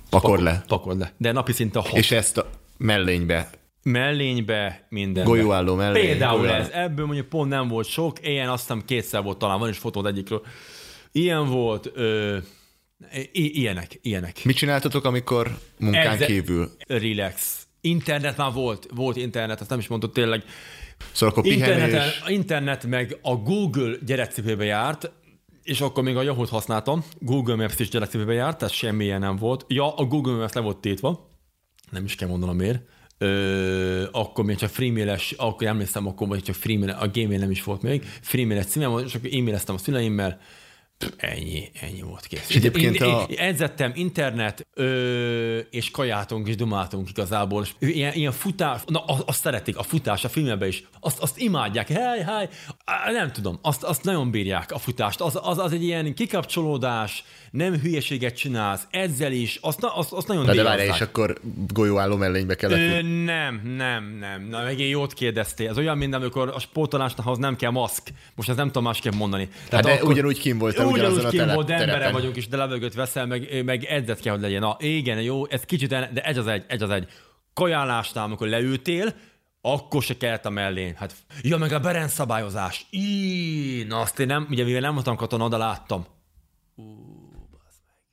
[0.09, 0.63] Pakor le.
[0.67, 1.13] Pakod le.
[1.17, 1.97] De napi szinte hat.
[1.97, 3.49] És ezt a mellénybe,
[3.83, 5.23] mellénybe, minden.
[5.23, 6.05] golyóálló mellény.
[6.05, 6.63] Például golyóálló.
[6.63, 9.77] ez, ebből mondjuk pont nem volt sok, ilyen azt hiszem kétszer volt talán, van is
[9.77, 10.41] fotód egyikről.
[11.11, 12.37] Ilyen volt, ö,
[13.31, 14.43] i- ilyenek, ilyenek.
[14.43, 16.69] Mit csináltatok, amikor munkán Ezzel- kívül?
[16.87, 17.63] Relax.
[17.81, 20.43] Internet már volt, volt internet, azt nem is mondott tényleg.
[21.11, 25.11] Szóval akkor pihenés, internet meg a Google gyerekcipőbe járt,
[25.63, 27.03] és akkor még a Yahoo-t használtam.
[27.19, 29.65] Google Maps is gyerekcipőbe járt, tehát semmilyen nem volt.
[29.67, 31.29] Ja, a Google Maps le volt tétva.
[31.91, 32.81] Nem is kell mondanom miért.
[33.21, 37.63] Ö, akkor még csak freemail-es, akkor emlékszem, akkor vagy csak freemail, a gmail nem is
[37.63, 40.39] volt még, freemail-es címem és akkor e-maileztem a szüleimmel,
[41.17, 42.49] ennyi, ennyi volt kész.
[42.49, 47.63] És egyébként én, a- én, edzettem internet, ö, és kajáltunk és dumáltunk igazából.
[47.63, 51.37] És ilyen, ilyen futás, na azt, azt szeretik, a futás a filmekben is, azt, azt
[51.39, 52.49] imádják, hely, hely,
[53.13, 57.79] nem tudom, azt, azt nagyon bírják a futást, az, az, az egy ilyen kikapcsolódás, nem
[57.79, 61.39] hülyeséget csinálsz, ezzel is, azt, na- azt, azt nagyon de, de várjál, és akkor
[61.73, 64.47] golyóálló mellénybe kellett Ö, nem, nem, nem.
[64.49, 65.69] Na, meg én jót kérdeztél.
[65.69, 68.07] Ez olyan, mint amikor a sportolásnak nem kell maszk.
[68.35, 69.49] Most ezt nem tudom másképp mondani.
[69.71, 72.57] Hát de ugyanúgy kim voltál ugyanazon ugyanúgy a kim telep- volt, embere vagyunk, és de
[72.57, 74.59] levegőt veszel, meg, meg edzett kell, hogy legyen.
[74.61, 77.07] Na, igen, jó, ez kicsit, el- de ez az egy, ez az egy.
[77.53, 79.13] Kajálásnál, amikor leültél,
[79.61, 80.93] akkor se kellett a mellén.
[80.95, 82.85] Hát, ja, meg a Beren szabályozás.
[82.89, 86.05] Í, na azt én nem, ugye mivel nem voltam katona, de láttam.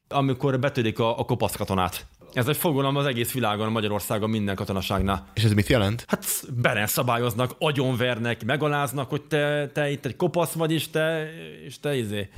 [0.09, 2.07] Amikor betörik a, a kopasz katonát.
[2.33, 5.27] Ez egy fogalom az egész világon, Magyarországon, minden katonaságnál.
[5.35, 6.05] És ez mit jelent?
[6.09, 11.31] Hát beren szabályoznak, agyonvernek, megaláznak, hogy te, te itt egy kopasz vagy, és te,
[11.65, 12.29] és te izé.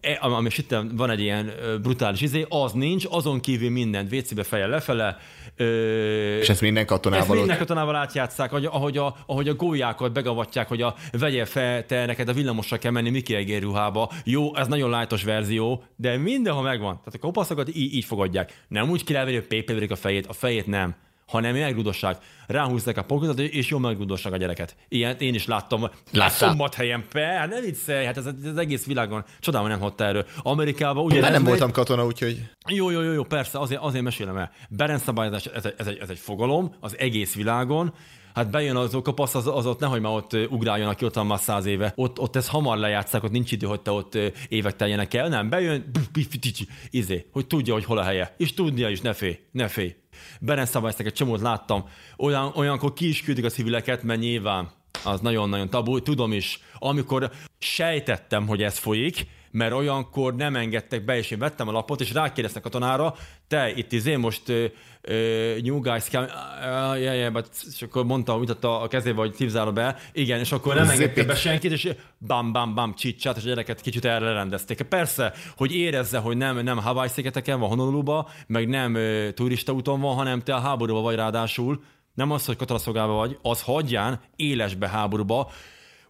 [0.00, 4.42] E, ami ami itt van egy ilyen brutális izé, az nincs, azon kívül mindent WC-be
[4.42, 5.16] fejel lefele.
[5.56, 7.58] Ö, És ezt minden ezt katonával minden ott...
[7.58, 12.28] katonával átjátszák, ahogy, ahogy, a, ahogy a gólyákat begavatják, hogy a vegyél fel, te neked
[12.28, 14.10] a villamosra kell menni Miki Egér ruhába.
[14.24, 16.94] Jó, ez nagyon lájtos verzió, de mindenhol megvan.
[16.94, 18.64] Tehát a kopaszokat így, így fogadják.
[18.68, 20.94] Nem úgy király, hogy pépelődik a fejét, a fejét nem
[21.28, 22.16] hanem megrúdosság.
[22.46, 24.76] Ráhúzták a pokokat, és jó megrúdosság a gyereket.
[24.88, 25.80] Ilyen én is láttam.
[26.12, 26.30] Láttál?
[26.48, 29.24] Szombathelyen, pe, hát ne viccelj, hát ez, ez, az egész világon.
[29.40, 30.26] Csodálom, nem hallott erről.
[30.42, 32.42] Amerikában ugye Hát nem voltam katona, úgyhogy...
[32.68, 34.50] jó, jó, jó, jó, persze, azért, azért mesélem el.
[34.68, 37.94] Beren szabályozás, ez, egy- ez, egy, ez egy fogalom az egész világon,
[38.34, 41.26] Hát bejön az a kapasz, az, az ott nehogy már ott ugráljon, aki ott van
[41.26, 41.92] már száz éve.
[41.96, 44.18] Ott, ott ez hamar lejátszák, ott nincs idő, hogy te ott
[44.48, 45.28] évek teljenek el.
[45.28, 45.90] Nem, bejön,
[46.90, 48.34] izé, hogy tudja, hogy hol a helye.
[48.36, 49.94] És tudnia is, ne félj, ne félj.
[50.40, 51.84] Beren szabályozták, egy csomót láttam.
[52.16, 54.70] Olyan, olyankor ki is küldik a civileket, mert nyilván
[55.04, 56.60] az nagyon-nagyon tabu, tudom is.
[56.78, 62.00] Amikor sejtettem, hogy ez folyik, mert olyankor nem engedtek be, és én vettem a lapot,
[62.00, 63.14] és rákérdeztek a katonára,
[63.48, 64.64] te itt izé most uh,
[65.08, 69.32] uh, new guys come, uh, yeah, yeah, but, és akkor mondta, mutatta a kezébe, hogy
[69.32, 71.88] tipzálva be, igen, és akkor nem engedte be senkit, és
[72.18, 74.82] bam, bam, bam, csicsát, és a gyereket kicsit erre rendezték.
[74.82, 80.00] Persze, hogy érezze, hogy nem, nem Hawaii szigeteken van Honoluluba, meg nem uh, turista úton
[80.00, 81.82] van, hanem te a háborúba vagy ráadásul,
[82.14, 85.50] nem az, hogy katonaszolgálva vagy, az hagyján élesbe háborúba,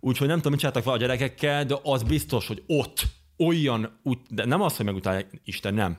[0.00, 3.06] Úgyhogy nem tudom, mit csináltak vele a gyerekekkel, de az biztos, hogy ott
[3.38, 5.98] olyan, de nem az, hogy megutálják, Isten, nem.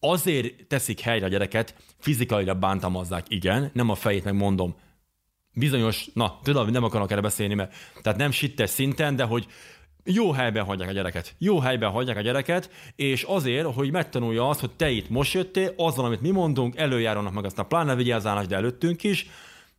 [0.00, 4.76] Azért teszik helyre a gyereket, fizikailag bántalmazzák, igen, nem a fejét megmondom.
[5.54, 9.46] Bizonyos, na, tudod, hogy nem akarok erre beszélni, mert tehát nem sittes szinten, de hogy
[10.04, 11.34] jó helyben hagyják a gyereket.
[11.38, 15.72] Jó helyben hagyják a gyereket, és azért, hogy megtanulja azt, hogy te itt most jöttél,
[15.76, 19.26] azzal, amit mi mondunk, előjárónak meg aztán pláne vigyázálás, de előttünk is,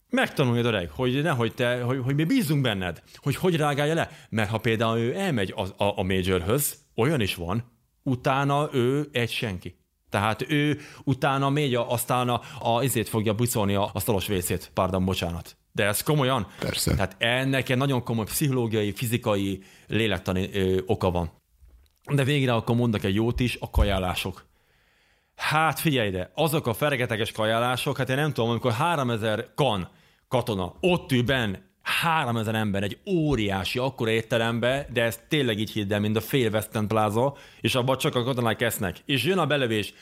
[0.09, 4.09] Megtanulja öreg, hogy nehogy te, hogy, hogy mi bízunk benned, hogy hogy reagálja le.
[4.29, 7.63] Mert ha például ő elmegy a, a, a majorhöz, olyan is van,
[8.03, 9.77] utána ő egy senki.
[10.09, 15.05] Tehát ő utána megy, aztán a, a izét fogja bucolni a, a szalos vészét, pardon,
[15.05, 15.57] bocsánat.
[15.71, 16.47] De ez komolyan?
[16.59, 16.95] Persze.
[16.95, 21.31] Tehát ennek egy nagyon komoly pszichológiai, fizikai, lélektani ö, oka van.
[22.13, 24.47] De végre akkor mondok egy jót is, a kajálások.
[25.35, 29.89] Hát figyelj ide, azok a fergeteges kajálások, hát én nem tudom, amikor 3000 kan
[30.29, 35.93] katona ott ül benn 3000 ember egy óriási, akkora étterembe, de ez tényleg így hidd
[35.93, 38.97] el, mint a fél Western Plaza, és abban csak a katonák esznek.
[39.05, 39.93] És jön a belövés,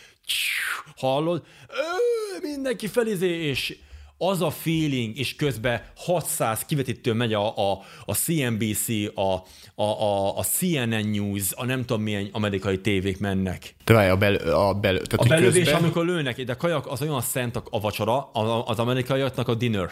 [0.97, 1.43] hallod?
[1.69, 3.77] Ö, mindenki felizé, és
[4.17, 9.21] az a feeling, és közben 600 kivetítő megy a, a, a CNBC, a,
[9.75, 13.75] a, a, a CNN News, a nem tudom milyen amerikai tévék mennek.
[13.85, 17.21] Várj, a, bel, a, bel, tehát A belövés, közben- amikor lőnek, de kajak az olyan
[17.21, 19.89] szent a, a vacsora, a- az amerikaiaknak a dinner,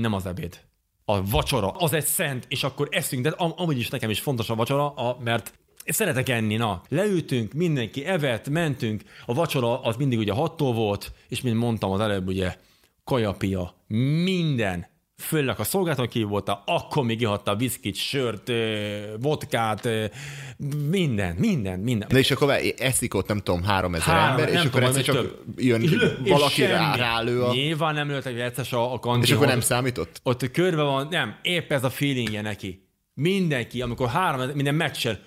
[0.00, 0.60] nem az ebéd.
[1.04, 4.50] A vacsora, az egy szent, és akkor eszünk, de am- amúgy is nekem is fontos
[4.50, 5.52] a vacsora, a, mert
[5.84, 6.82] szeretek enni, na.
[6.88, 12.00] Leültünk, mindenki evett, mentünk, a vacsora az mindig ugye hattól volt, és mint mondtam az
[12.00, 12.56] előbb, ugye,
[13.04, 13.74] kajapia,
[14.24, 14.86] minden,
[15.22, 18.50] főleg a szolgáltató kívül voltál, akkor még ihatta viszkit, sört,
[19.20, 19.88] vodkát,
[20.90, 22.08] minden, minden, minden.
[22.10, 25.14] Na és akkor eszik ott, nem tudom, három ezer Három, ember, és akkor egyszer csak
[25.14, 25.38] több.
[25.56, 27.52] jön lő- valaki rá, rálő a...
[27.52, 29.22] Nyilván nem lőttek, egyszer a, a kantin.
[29.22, 30.20] És akkor nem számított?
[30.22, 32.86] Ott körbe van, nem, épp ez a feelingje neki.
[33.14, 35.18] Mindenki, amikor három, minden meccsen,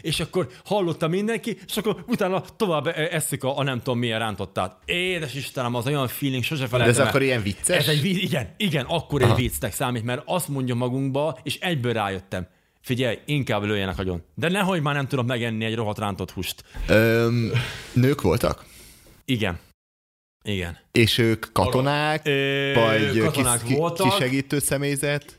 [0.00, 4.18] És akkor hallotta mindenki, és akkor utána tovább e- eszük a, a nem tudom milyen
[4.18, 4.78] rántottát.
[4.84, 7.76] Édes Istenem, az olyan feeling, sose De ez felejtem akkor ilyen vicces?
[7.76, 12.46] Ez egy igen, igen, akkor egy viccnek számít, mert azt mondja magunkba, és egyből rájöttem.
[12.80, 14.22] Figyelj, inkább lőjenek agyon.
[14.34, 16.64] De nehogy már nem tudok megenni egy rohadt rántott húst.
[16.88, 17.52] Öm,
[17.92, 18.64] nők voltak?
[19.24, 19.58] Igen.
[20.44, 20.78] Igen.
[20.92, 22.26] És ők katonák?
[22.26, 24.08] Ö, vagy katonák kis, ki, voltak.
[24.08, 25.34] kisegítő személyzet?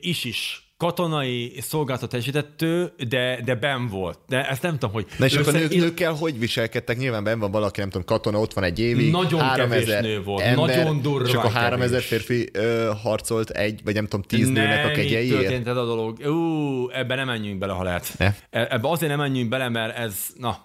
[0.00, 0.67] Is is.
[0.78, 4.18] Katonai szolgáltat teljesítettő, de, de ben volt.
[4.28, 5.06] De ezt nem tudom, hogy...
[5.18, 6.96] Na és akkor nők, én- nőkkel hogy viselkedtek?
[6.98, 9.10] Nyilván benn van valaki, nem tudom, katona, ott van egy évig.
[9.10, 12.06] Nagyon 3000 kevés nő volt, ember, nagyon durván És akkor 3000 kevés.
[12.06, 15.40] férfi ö, harcolt egy, vagy nem tudom, tíz nőnek a kegyeiért?
[15.40, 16.18] történt ez a dolog.
[16.26, 18.14] Ú, ebbe nem menjünk bele, ha lehet.
[18.18, 18.34] Ne?
[18.50, 20.58] E- Ebbe azért nem menjünk bele, mert ez, na,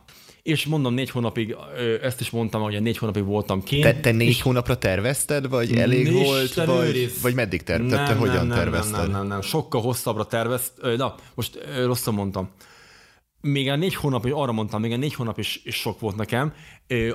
[0.43, 1.55] és mondom, négy hónapig,
[2.01, 3.83] ezt is mondtam, hogy négy hónapig voltam kint.
[3.83, 8.07] Te, te négy hónapra tervezted, vagy elég volt, vagy, vagy meddig tervezted?
[8.07, 8.99] Te hogyan nem, nem, tervezted?
[8.99, 10.95] Nem, nem, nem, nem, sokkal hosszabbra terveztem.
[10.95, 12.49] Na, most rosszul mondtam.
[13.47, 16.53] Még a négy hónap, arra mondtam, még a négy hónap is, is sok volt nekem.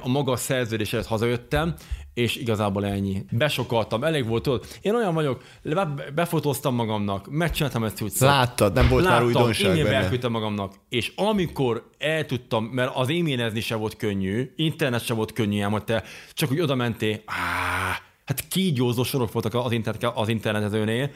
[0.01, 1.75] A maga szerződés előtt hazajöttem,
[2.15, 3.25] és igazából ennyi.
[3.31, 4.79] Besokaltam, elég volt ott.
[4.83, 8.13] Én olyan vagyok, be- befotóztam magamnak, megcsináltam ezt úgy.
[8.19, 10.29] Láttad, nem volt már Láttam, újdonság e-mailbe benne.
[10.29, 15.61] magamnak, és amikor el tudtam, mert az e-mailezni se volt könnyű, internet se volt könnyű,
[15.61, 16.03] ám, hogy te
[16.33, 21.11] csak úgy oda mentél, áh, hát kígyózó sorok voltak az, internet, az internetezőnél,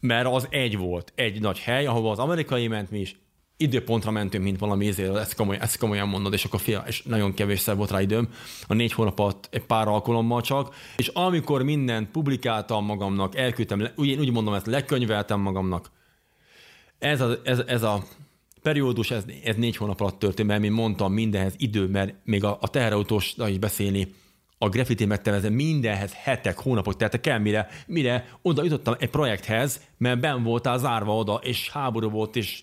[0.00, 3.16] mert az egy volt, egy nagy hely, ahova az amerikai ment mi is,
[3.56, 7.34] időpontra mentünk, mint valami izéről, ezt, komoly, ezt komolyan mondod, és akkor fia, és nagyon
[7.34, 8.28] kevésszer volt rá időm,
[8.66, 14.12] a négy hónap alatt egy pár alkalommal csak, és amikor mindent publikáltam magamnak, elküldtem, úgy,
[14.18, 15.90] úgy mondom, ezt lekönyveltem magamnak,
[16.98, 18.04] ez a, ez, ez a
[18.62, 22.58] periódus, ez, ez négy hónap alatt történt, mert mint mondtam, mindenhez idő, mert még a,
[22.60, 24.14] a teherautós is beszélni,
[24.58, 30.20] a graffiti megtervezve mindenhez hetek, hónapok teltek kell, mire, mire oda jutottam egy projekthez, mert
[30.20, 32.62] ben voltál zárva oda, és háború volt, és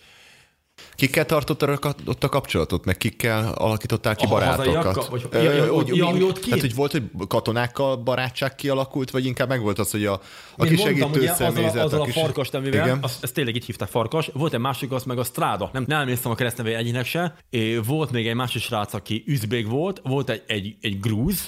[0.95, 5.07] Kikkel tartottad a- ott a kapcsolatot, meg kikkel alakítottál ki A barátokat?
[5.07, 6.39] Vagy- ja, ja, úgy- ja, úgy- hogy?
[6.49, 10.21] Tehát, volt, hogy katonákkal barátság kialakult, vagy inkább megvolt az, hogy a,
[10.57, 12.13] a kis segítő azzal, személyzet, a, azzal a, kis...
[12.13, 12.99] farkas nevével, Igen.
[13.01, 14.29] azt, ezt tényleg így hívták farkas.
[14.33, 15.69] Volt egy másik, az meg a Strada.
[15.73, 17.35] Nem, nem emlékszem a keresztnevét egyiknek se.
[17.49, 21.47] É, volt még egy másik srác, aki üzbék volt, volt egy, egy, egy grúz,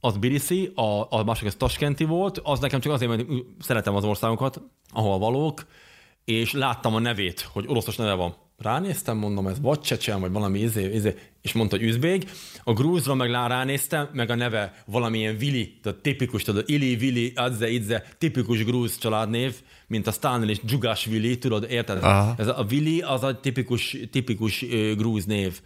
[0.00, 3.28] az Birisi, a, a másik az Taskenti volt, az nekem csak azért, mert
[3.60, 4.60] szeretem az országokat,
[4.92, 5.66] ahol valók,
[6.24, 8.34] és láttam a nevét, hogy oroszos neve van.
[8.58, 12.30] Ránéztem, mondom, ez vagy csecsen, vagy valami izé, izé, és mondta, hogy üzbég.
[12.64, 17.70] A grúzra meg ránéztem, meg a neve valamilyen Vili, tehát tipikus, tudod, Ili, Vili, Adze,
[17.70, 19.54] Idze, tipikus grúz családnév,
[19.86, 22.02] mint a Stanley és Dzsugás Vili, tudod, érted?
[22.02, 22.34] Aha.
[22.38, 24.64] Ez a Vili az a tipikus, tipikus
[24.96, 25.60] grúz név.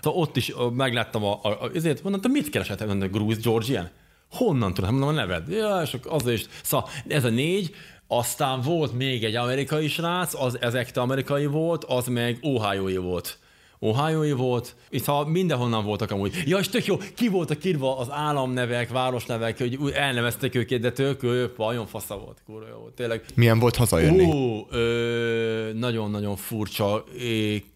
[0.00, 3.88] Szóval ott is megláttam a, a, a ezért, mondom, te mit keresett mondom, grúz Georgian?
[4.30, 4.90] Honnan tudod?
[4.90, 5.48] Mondom, a neved.
[5.48, 6.46] Ja, és az is.
[6.62, 7.74] Szóval ez a négy,
[8.08, 13.38] aztán volt még egy amerikai srác, az ezekte amerikai volt, az meg ohio volt.
[13.78, 16.42] ohio volt, itt ha mindenhonnan voltak amúgy.
[16.46, 21.22] Ja, és tök jó, ki voltak írva az államnevek, városnevek, hogy elneveztek őket, de tök
[21.22, 23.24] ő, nagyon fasza volt, kurva jó volt, tényleg.
[23.34, 24.24] Milyen volt hazajönni?
[24.24, 27.04] Ó, ö, nagyon-nagyon furcsa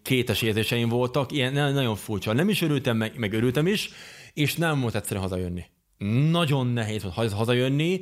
[0.03, 2.33] kétes érzéseim voltak, ilyen na- nagyon furcsa.
[2.33, 3.89] Nem is örültem, meg, meg örültem is,
[4.33, 5.63] és nem volt egyszerű hazajönni.
[6.31, 8.01] Nagyon nehéz volt haz- hazajönni.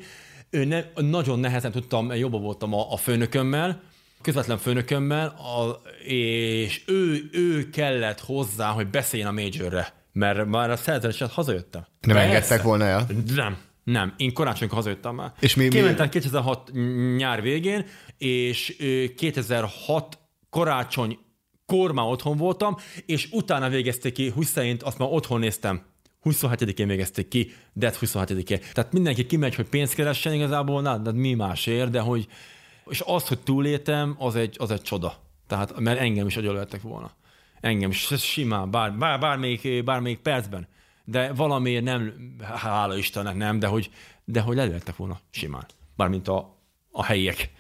[0.50, 3.82] Ő ne, nagyon nehezen tudtam, jobban voltam a, a főnökömmel,
[4.22, 10.76] közvetlen főnökömmel, a, és ő, ő kellett hozzá, hogy beszéljen a majorre, mert már a
[10.76, 11.86] szerződéset hazajöttem.
[12.02, 12.32] Nem Persze.
[12.34, 13.08] engedtek volna el?
[13.36, 14.14] Nem, nem.
[14.18, 15.34] Én karácsonykor hazajöttem már.
[15.40, 16.72] És mi- mi- Kimentem 2006
[17.18, 17.86] nyár végén,
[18.18, 20.20] és ö, 2006
[20.50, 21.18] karácsony
[21.66, 25.82] kor már otthon voltam, és utána végezték ki Husseint, azt már otthon néztem.
[26.24, 28.60] 27-én végezték ki, de 27-én.
[28.74, 32.28] Tehát mindenki kimegy, hogy pénzt keressen igazából, na, de mi másért, de hogy,
[32.86, 35.14] és az, hogy túléltem, az egy, az egy csoda.
[35.48, 37.12] Tehát, mert engem is agyonöltek volna.
[37.60, 40.68] Engem is simán, bár, bár, bármelyik, bármelyik percben.
[41.04, 43.90] De valamiért nem, hála Istennek nem, de hogy,
[44.26, 45.66] de hogy lelőttek volna simán.
[45.96, 46.58] Bármint a,
[46.92, 47.52] a helyiek.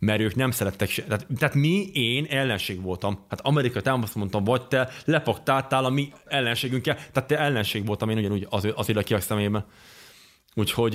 [0.00, 1.02] Mert ők nem szerettek se.
[1.02, 3.24] Tehát, tehát mi, én ellenség voltam.
[3.28, 6.94] Hát Amerika támaszt mondtam, vagy te lepaktáltál a mi ellenségünkkel.
[6.94, 9.64] Tehát te ellenség voltam én ugyanúgy az, az irakiak szemében.
[10.60, 10.94] Úgyhogy,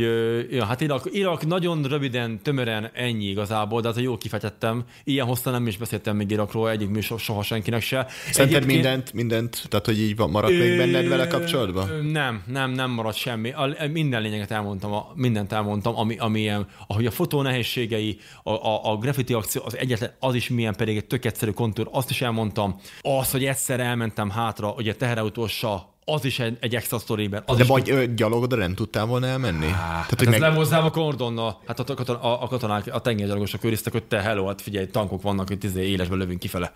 [0.51, 4.83] ja, hát Irak, Irak nagyon röviden, tömören ennyi igazából, de az jó kifejtettem.
[5.03, 8.07] Ilyen hosszan nem is beszéltem még Irakról, egyik műsor soha senkinek se.
[8.09, 12.05] Szerinted Egyébként- mindent, mindent, tehát hogy így maradt még benned vele kapcsolatban?
[12.05, 13.51] Nem, nem, nem maradt semmi.
[13.51, 18.51] A, minden lényeget elmondtam, a, mindent elmondtam, ami, ami ilyen, ahogy a fotó nehézségei, a,
[18.51, 22.09] a, a graffiti akció, az egyetlen, az is milyen pedig egy tök egyszerű kontúr, azt
[22.09, 22.79] is elmondtam.
[23.01, 27.43] Az, hogy egyszer elmentem hátra, ugye teherautóssal, az is egy, egy extra sztoriben.
[27.45, 29.65] Az De is majd ö, gyalog oda nem tudtál volna elmenni?
[29.65, 30.39] Tehát, Hát hogy meg...
[30.39, 31.61] nem hozzám a kordonnal.
[31.67, 35.21] Hát a, katon, a, a katonák, a tengergyalogosok őriztek, hogy te hello, hát figyelj, tankok
[35.21, 36.71] vannak, hogy izé élesben lövünk kifele.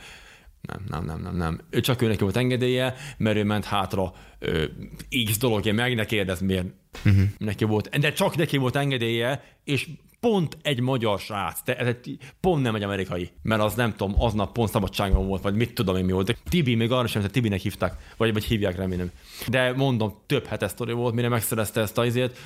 [0.62, 1.62] Nem, nem, nem, nem, nem.
[1.70, 4.64] Ő csak őnek volt engedélye, mert ő ment hátra ö,
[5.26, 6.68] X dologja, meg ne kérdez miért.
[7.06, 7.24] Uh-huh.
[7.38, 9.90] Neki volt, de csak neki volt engedélye, és
[10.20, 14.22] pont egy magyar srác, de ez egy, pont nem egy amerikai, mert az nem tudom,
[14.22, 16.26] aznap pont szabadságon volt, vagy mit tudom én mi volt.
[16.26, 19.12] De Tibi, még arra sem, hogy Tibinek hívták, vagy, vagy hívják remélem.
[19.48, 22.38] De mondom, több hetes sztori volt, mire megszerezte ezt a izét,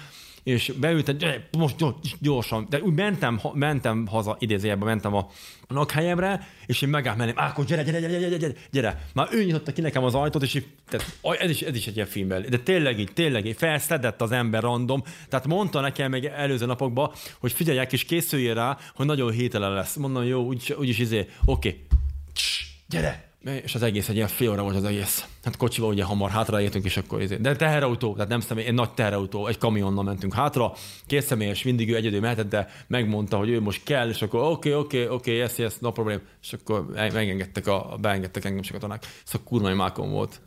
[0.43, 1.17] és beültem,
[1.57, 5.29] most gyors- gyorsan, de úgy mentem, mentem haza, idézőjelben mentem a
[5.67, 9.07] lakhelyemre, és én megállt mellém, Ákos, gyere, gyere, gyere, gyere, gyere, gyere.
[9.13, 11.95] Már ő nyitotta ki nekem az ajtót, és így, tehát, ez, is, ez is egy
[11.95, 16.25] ilyen filmben, de tényleg így, tényleg így, felszedett az ember random, tehát mondta nekem még
[16.25, 19.95] előző napokban, hogy figyeljek és készüljél rá, hogy nagyon hételen lesz.
[19.95, 21.85] Mondom, jó, úgyis, úgyis izé, oké,
[22.33, 25.25] Css, gyere, és az egész egy ilyen fél óra volt az egész.
[25.43, 27.41] Hát kocsival ugye hamar hátraértünk, és akkor ezért.
[27.41, 30.73] De teherautó, tehát nem személy, egy nagy teherautó, egy kamionnal mentünk hátra,
[31.07, 34.73] két személyes, mindig ő egyedül mehetett, de megmondta, hogy ő most kell, és akkor oké,
[34.73, 39.05] oké, oké, yes, yes, no problem, és akkor megengedtek, a, beengedtek engem, és a katonák.
[39.23, 40.41] Szóval kurva mákon volt.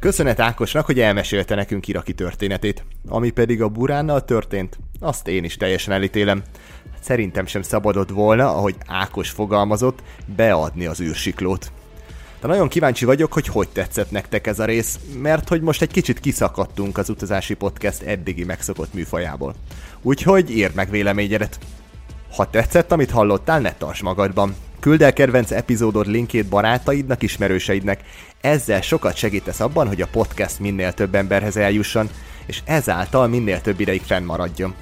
[0.00, 2.84] Köszönet Ákosnak, hogy elmesélte nekünk iraki történetét.
[3.08, 6.42] Ami pedig a buránnal történt, azt én is teljesen elítélem.
[7.02, 10.02] Szerintem sem szabadott volna, ahogy Ákos fogalmazott,
[10.36, 11.72] beadni az űrsiklót.
[12.40, 15.90] De nagyon kíváncsi vagyok, hogy hogy tetszett nektek ez a rész, mert hogy most egy
[15.90, 19.54] kicsit kiszakadtunk az utazási podcast eddigi megszokott műfajából.
[20.02, 21.58] Úgyhogy írd meg véleményedet.
[22.36, 24.54] Ha tetszett, amit hallottál, ne tarts magadban.
[24.80, 28.00] Küld el kedvenc epizódod linkjét barátaidnak, ismerőseidnek.
[28.40, 32.08] Ezzel sokat segítesz abban, hogy a podcast minél több emberhez eljusson,
[32.46, 34.74] és ezáltal minél több ideig fennmaradjon.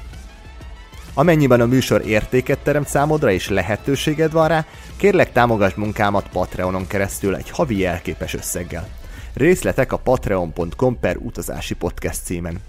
[1.21, 4.67] Amennyiben a műsor értéket teremt számodra és lehetőséged van rá,
[4.97, 8.89] kérlek támogasd munkámat Patreonon keresztül egy havi jelképes összeggel.
[9.35, 12.61] Részletek a patreon.com per utazási podcast címen.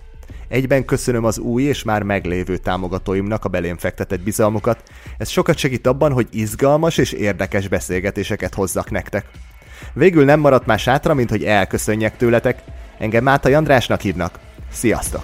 [0.48, 4.84] Egyben köszönöm az új és már meglévő támogatóimnak a belém fektetett bizalmukat.
[5.18, 9.26] Ez sokat segít abban, hogy izgalmas és érdekes beszélgetéseket hozzak nektek.
[9.94, 12.62] Végül nem maradt más hátra, mint hogy elköszönjek tőletek.
[12.98, 14.40] Engem Mátai Andrásnak hívnak.
[14.72, 15.24] Sziasztok!